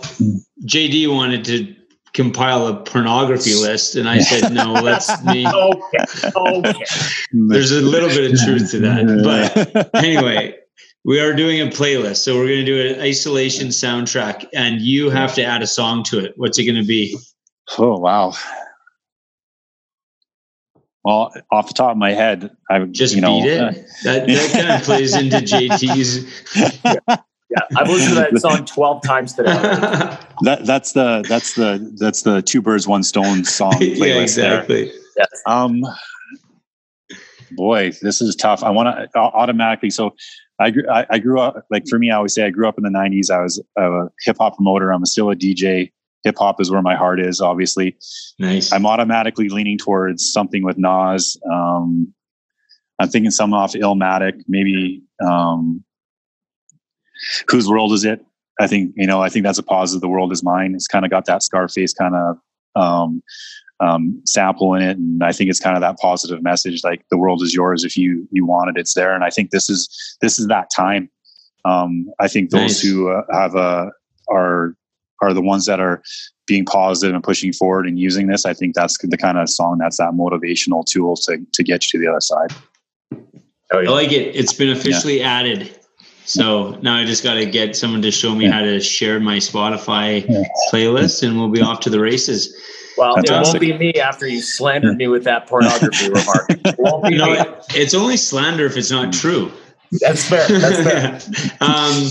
JD 0.65 1.13
wanted 1.13 1.45
to 1.45 1.75
compile 2.13 2.67
a 2.67 2.75
pornography 2.83 3.53
list, 3.61 3.95
and 3.95 4.09
I 4.09 4.19
said, 4.19 4.51
no, 4.51 4.73
let's 4.73 5.23
me. 5.25 5.47
okay. 5.47 6.29
okay. 6.35 6.85
There's 7.31 7.71
a 7.71 7.81
little 7.81 8.09
bit 8.09 8.31
of 8.31 8.39
truth 8.39 8.71
to 8.71 8.79
that, 8.79 9.05
but 9.23 10.03
anyway, 10.03 10.57
we 11.05 11.19
are 11.19 11.33
doing 11.33 11.61
a 11.61 11.67
playlist. 11.67 12.17
So 12.17 12.35
we're 12.35 12.47
going 12.47 12.65
to 12.65 12.89
do 12.89 12.95
an 12.95 12.99
isolation 12.99 13.67
soundtrack, 13.67 14.47
and 14.53 14.81
you 14.81 15.11
have 15.11 15.35
to 15.35 15.43
add 15.43 15.61
a 15.61 15.67
song 15.67 16.03
to 16.05 16.19
it. 16.19 16.33
What's 16.35 16.57
it 16.57 16.65
going 16.65 16.81
to 16.81 16.87
be? 16.87 17.17
Oh 17.77 17.99
wow! 17.99 18.33
Well, 21.03 21.31
off 21.51 21.67
the 21.67 21.75
top 21.75 21.91
of 21.91 21.97
my 21.97 22.11
head, 22.11 22.49
I 22.69 22.79
would 22.79 22.93
just 22.93 23.13
you 23.13 23.21
know, 23.21 23.39
beat 23.39 23.51
it. 23.51 23.61
Uh, 23.61 23.71
that, 24.03 24.27
that 24.27 24.51
kind 24.51 24.71
of 24.71 24.81
plays 24.83 25.15
into 25.15 25.37
JD's. 25.37 26.25
yeah. 26.55 26.99
yeah, 27.49 27.59
I've 27.77 27.87
listened 27.87 28.15
to 28.15 28.31
that 28.31 28.39
song 28.39 28.65
twelve 28.65 29.03
times 29.03 29.33
today. 29.33 29.53
that 30.41 30.65
that's 30.65 30.93
the 30.93 31.23
that's 31.29 31.53
the 31.53 31.95
that's 31.97 32.23
the 32.23 32.41
two 32.41 32.63
birds 32.63 32.87
one 32.87 33.03
stone 33.03 33.45
song. 33.45 33.77
yeah, 33.79 34.15
exactly. 34.15 34.91
Yes. 35.15 35.41
Um, 35.45 35.83
boy, 37.51 37.91
this 38.01 38.21
is 38.21 38.35
tough. 38.35 38.63
I 38.63 38.71
want 38.71 39.11
to 39.13 39.19
automatically. 39.19 39.91
So 39.91 40.15
I 40.59 40.71
grew, 40.71 40.83
I, 40.89 41.05
I, 41.09 41.19
grew 41.19 41.39
up 41.39 41.65
like 41.69 41.83
for 41.89 41.99
me, 41.99 42.11
I 42.11 42.15
always 42.15 42.33
say 42.33 42.45
I 42.45 42.49
grew 42.49 42.67
up 42.67 42.77
in 42.77 42.83
the 42.83 42.89
'90s. 42.89 43.29
I 43.29 43.41
was 43.41 43.61
a 43.77 44.07
hip 44.23 44.37
hop 44.39 44.55
promoter. 44.55 44.91
I'm 44.91 45.05
still 45.05 45.29
a 45.29 45.35
DJ. 45.35 45.91
Hip 46.23 46.37
hop 46.37 46.61
is 46.61 46.71
where 46.71 46.81
my 46.81 46.95
heart 46.95 47.19
is. 47.19 47.41
Obviously, 47.41 47.97
nice. 48.39 48.71
I'm 48.71 48.85
automatically 48.85 49.49
leaning 49.49 49.77
towards 49.77 50.31
something 50.31 50.63
with 50.63 50.77
Nas. 50.77 51.37
Um, 51.51 52.13
I'm 52.99 53.09
thinking 53.09 53.31
some 53.31 53.53
off 53.53 53.73
Illmatic, 53.73 54.43
maybe. 54.47 55.03
Um, 55.25 55.83
whose 57.49 57.69
world 57.69 57.91
is 57.93 58.05
it? 58.05 58.25
I 58.59 58.67
think 58.67 58.93
you 58.95 59.07
know. 59.07 59.21
I 59.21 59.29
think 59.29 59.43
that's 59.43 59.59
a 59.59 59.63
positive. 59.63 60.01
The 60.01 60.07
world 60.07 60.31
is 60.31 60.41
mine. 60.41 60.73
It's 60.73 60.87
kind 60.87 61.03
of 61.03 61.11
got 61.11 61.25
that 61.25 61.43
Scarface 61.43 61.93
kind 61.93 62.15
of 62.15 62.37
um, 62.75 63.21
um, 63.79 64.21
sample 64.25 64.73
in 64.73 64.81
it, 64.81 64.97
and 64.97 65.23
I 65.23 65.31
think 65.31 65.49
it's 65.49 65.59
kind 65.59 65.75
of 65.75 65.81
that 65.81 65.97
positive 65.99 66.41
message, 66.41 66.83
like 66.83 67.05
the 67.09 67.17
world 67.17 67.41
is 67.41 67.53
yours 67.53 67.83
if 67.83 67.97
you 67.97 68.27
you 68.31 68.45
want 68.45 68.69
it, 68.69 68.79
it's 68.79 68.93
there. 68.93 69.13
And 69.13 69.23
I 69.23 69.29
think 69.29 69.51
this 69.51 69.69
is 69.69 70.17
this 70.21 70.39
is 70.39 70.47
that 70.47 70.69
time. 70.75 71.09
Um, 71.65 72.11
I 72.19 72.27
think 72.27 72.51
those 72.51 72.61
nice. 72.61 72.81
who 72.81 73.09
uh, 73.09 73.23
have 73.31 73.55
a 73.55 73.91
are 74.29 74.75
are 75.21 75.33
the 75.33 75.41
ones 75.41 75.65
that 75.65 75.79
are 75.79 76.01
being 76.47 76.65
positive 76.65 77.15
and 77.15 77.23
pushing 77.23 77.51
forward 77.51 77.87
and 77.87 77.97
using 77.97 78.27
this. 78.27 78.45
I 78.45 78.53
think 78.53 78.75
that's 78.75 78.97
the 78.99 79.17
kind 79.17 79.37
of 79.37 79.49
song 79.49 79.79
that's 79.79 79.97
that 79.97 80.11
motivational 80.11 80.85
tool 80.85 81.15
to 81.17 81.45
to 81.53 81.63
get 81.63 81.91
you 81.91 81.99
to 81.99 82.05
the 82.05 82.11
other 82.11 82.21
side. 82.21 82.53
Oh, 83.71 83.79
yeah. 83.79 83.89
I 83.89 83.93
like 83.93 84.11
it. 84.11 84.35
It's 84.35 84.53
been 84.53 84.69
officially 84.69 85.19
yeah. 85.19 85.39
added. 85.39 85.79
So 86.25 86.71
now 86.81 86.97
I 86.97 87.05
just 87.05 87.23
got 87.23 87.35
to 87.35 87.45
get 87.45 87.75
someone 87.75 88.01
to 88.01 88.11
show 88.11 88.33
me 88.33 88.45
yeah. 88.45 88.51
how 88.51 88.61
to 88.61 88.79
share 88.79 89.19
my 89.19 89.37
Spotify 89.37 90.25
playlist, 90.71 91.27
and 91.27 91.37
we'll 91.37 91.49
be 91.49 91.61
off 91.61 91.79
to 91.81 91.89
the 91.89 91.99
races. 91.99 92.55
Well, 92.97 93.15
Fantastic. 93.15 93.61
it 93.61 93.71
won't 93.71 93.79
be 93.79 93.85
me 93.91 93.93
after 93.99 94.27
you 94.27 94.41
slandered 94.41 94.97
me 94.97 95.07
with 95.07 95.23
that 95.25 95.47
pornography 95.47 96.09
remark. 96.09 96.45
It 96.49 96.75
won't 96.77 97.03
be 97.03 97.17
no, 97.17 97.27
me. 97.27 97.39
It's 97.69 97.93
only 97.93 98.17
slander 98.17 98.65
if 98.65 98.77
it's 98.77 98.91
not 98.91 99.13
true. 99.13 99.51
That's 99.91 100.27
fair. 100.27 100.47
That's 100.47 101.27
fair. 101.27 101.57
um, 101.61 102.09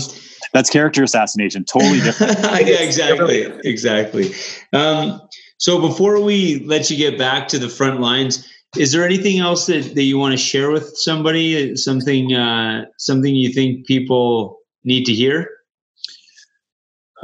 that's 0.53 0.69
character 0.69 1.03
assassination. 1.03 1.65
Totally 1.65 1.99
different. 1.99 2.39
yeah, 2.41 2.81
exactly. 2.81 3.43
Exactly. 3.63 4.33
Um, 4.73 5.21
so 5.57 5.81
before 5.81 6.21
we 6.21 6.59
let 6.65 6.89
you 6.89 6.97
get 6.97 7.17
back 7.17 7.47
to 7.49 7.59
the 7.59 7.69
front 7.69 7.99
lines, 7.99 8.49
is 8.77 8.91
there 8.91 9.03
anything 9.03 9.39
else 9.39 9.65
that, 9.67 9.95
that 9.95 10.03
you 10.03 10.17
want 10.17 10.33
to 10.33 10.37
share 10.37 10.71
with 10.71 10.95
somebody? 10.95 11.75
Something 11.75 12.33
uh, 12.33 12.85
something 12.97 13.35
you 13.35 13.51
think 13.51 13.85
people 13.85 14.59
need 14.83 15.05
to 15.05 15.13
hear? 15.13 15.49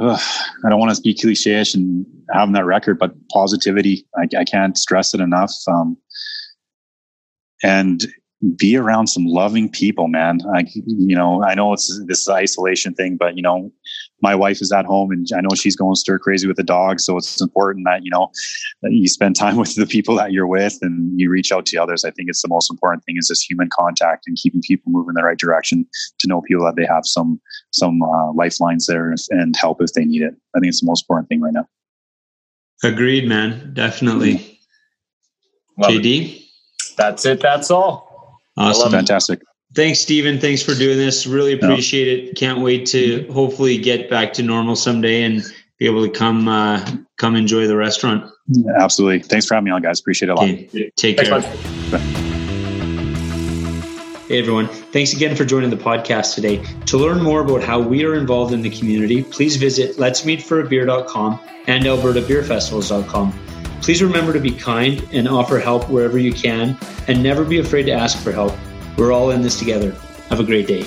I 0.02 0.68
don't 0.68 0.78
want 0.78 0.94
to 0.94 1.02
be 1.02 1.14
cliche 1.14 1.62
and 1.74 2.06
having 2.32 2.54
that 2.54 2.64
record, 2.64 2.98
but 2.98 3.14
positivity, 3.28 4.06
I, 4.16 4.28
I 4.36 4.44
can't 4.44 4.76
stress 4.76 5.14
it 5.14 5.20
enough. 5.20 5.52
Um, 5.68 5.96
and 7.62 8.06
be 8.56 8.76
around 8.76 9.06
some 9.06 9.24
loving 9.24 9.68
people, 9.68 10.08
man. 10.08 10.40
I, 10.54 10.64
you 10.74 11.14
know, 11.14 11.44
I 11.44 11.54
know 11.54 11.72
it's 11.72 12.00
this 12.06 12.28
isolation 12.28 12.92
thing, 12.94 13.16
but 13.16 13.36
you 13.36 13.42
know, 13.42 13.72
my 14.20 14.34
wife 14.34 14.60
is 14.60 14.72
at 14.72 14.84
home 14.84 15.10
and 15.10 15.26
I 15.36 15.40
know 15.40 15.54
she's 15.54 15.76
going 15.76 15.94
stir 15.94 16.18
crazy 16.18 16.46
with 16.46 16.56
the 16.56 16.62
dog. 16.62 17.00
So 17.00 17.16
it's 17.16 17.40
important 17.40 17.84
that, 17.86 18.04
you 18.04 18.10
know, 18.10 18.30
that 18.82 18.92
you 18.92 19.06
spend 19.08 19.36
time 19.38 19.56
with 19.56 19.74
the 19.76 19.86
people 19.86 20.16
that 20.16 20.32
you're 20.32 20.46
with 20.46 20.78
and 20.82 21.18
you 21.20 21.30
reach 21.30 21.52
out 21.52 21.66
to 21.66 21.76
others. 21.76 22.04
I 22.04 22.10
think 22.10 22.28
it's 22.28 22.42
the 22.42 22.48
most 22.48 22.70
important 22.70 23.04
thing 23.04 23.16
is 23.16 23.28
this 23.28 23.42
human 23.42 23.68
contact 23.72 24.26
and 24.26 24.36
keeping 24.36 24.62
people 24.62 24.90
moving 24.90 25.10
in 25.10 25.14
the 25.14 25.24
right 25.24 25.38
direction 25.38 25.86
to 26.18 26.28
know 26.28 26.40
people 26.42 26.64
that 26.64 26.76
they 26.76 26.86
have 26.86 27.04
some, 27.04 27.40
some 27.72 28.02
uh, 28.02 28.32
lifelines 28.32 28.86
there 28.86 29.14
and 29.30 29.56
help 29.56 29.80
if 29.80 29.92
they 29.92 30.04
need 30.04 30.22
it. 30.22 30.34
I 30.56 30.60
think 30.60 30.70
it's 30.70 30.80
the 30.80 30.86
most 30.86 31.04
important 31.04 31.28
thing 31.28 31.40
right 31.40 31.52
now. 31.52 31.68
Agreed, 32.84 33.28
man. 33.28 33.72
Definitely. 33.72 34.58
JD? 35.78 36.36
It. 36.36 36.42
That's 36.96 37.24
it. 37.24 37.40
That's 37.40 37.70
all. 37.70 38.11
Awesome. 38.56 38.90
Fantastic. 38.90 39.40
Thanks, 39.74 40.00
Stephen. 40.00 40.38
Thanks 40.38 40.62
for 40.62 40.74
doing 40.74 40.98
this. 40.98 41.26
Really 41.26 41.54
appreciate 41.54 42.06
yeah. 42.06 42.30
it. 42.30 42.36
Can't 42.36 42.60
wait 42.60 42.86
to 42.86 43.26
hopefully 43.32 43.78
get 43.78 44.10
back 44.10 44.34
to 44.34 44.42
normal 44.42 44.76
someday 44.76 45.22
and 45.22 45.42
be 45.78 45.86
able 45.86 46.06
to 46.06 46.10
come 46.10 46.46
uh, 46.46 46.84
come 47.16 47.36
enjoy 47.36 47.66
the 47.66 47.76
restaurant. 47.76 48.30
Absolutely. 48.78 49.22
Thanks 49.22 49.46
for 49.46 49.54
having 49.54 49.66
me 49.66 49.70
on, 49.70 49.82
guys. 49.82 50.00
Appreciate 50.00 50.28
it 50.28 50.32
a 50.32 50.34
lot. 50.34 50.44
Okay. 50.44 50.90
Take 50.96 51.18
care. 51.18 51.40
Hey 54.32 54.38
everyone, 54.38 54.66
thanks 54.66 55.12
again 55.12 55.36
for 55.36 55.44
joining 55.44 55.68
the 55.68 55.76
podcast 55.76 56.34
today. 56.34 56.64
To 56.86 56.96
learn 56.96 57.22
more 57.22 57.42
about 57.42 57.62
how 57.62 57.78
we 57.78 58.02
are 58.06 58.14
involved 58.14 58.54
in 58.54 58.62
the 58.62 58.70
community, 58.70 59.22
please 59.22 59.56
visit 59.56 59.96
letsmeetforabeer.com 59.98 61.38
and 61.66 61.84
albertabeerfestivals.com. 61.84 63.51
Please 63.82 64.00
remember 64.00 64.32
to 64.32 64.40
be 64.40 64.52
kind 64.52 65.06
and 65.12 65.28
offer 65.28 65.58
help 65.58 65.90
wherever 65.90 66.16
you 66.16 66.32
can, 66.32 66.78
and 67.08 67.20
never 67.20 67.44
be 67.44 67.58
afraid 67.58 67.82
to 67.84 67.92
ask 67.92 68.16
for 68.18 68.30
help. 68.30 68.54
We're 68.96 69.12
all 69.12 69.32
in 69.32 69.42
this 69.42 69.58
together. 69.58 69.90
Have 70.28 70.38
a 70.38 70.44
great 70.44 70.68
day. 70.68 70.86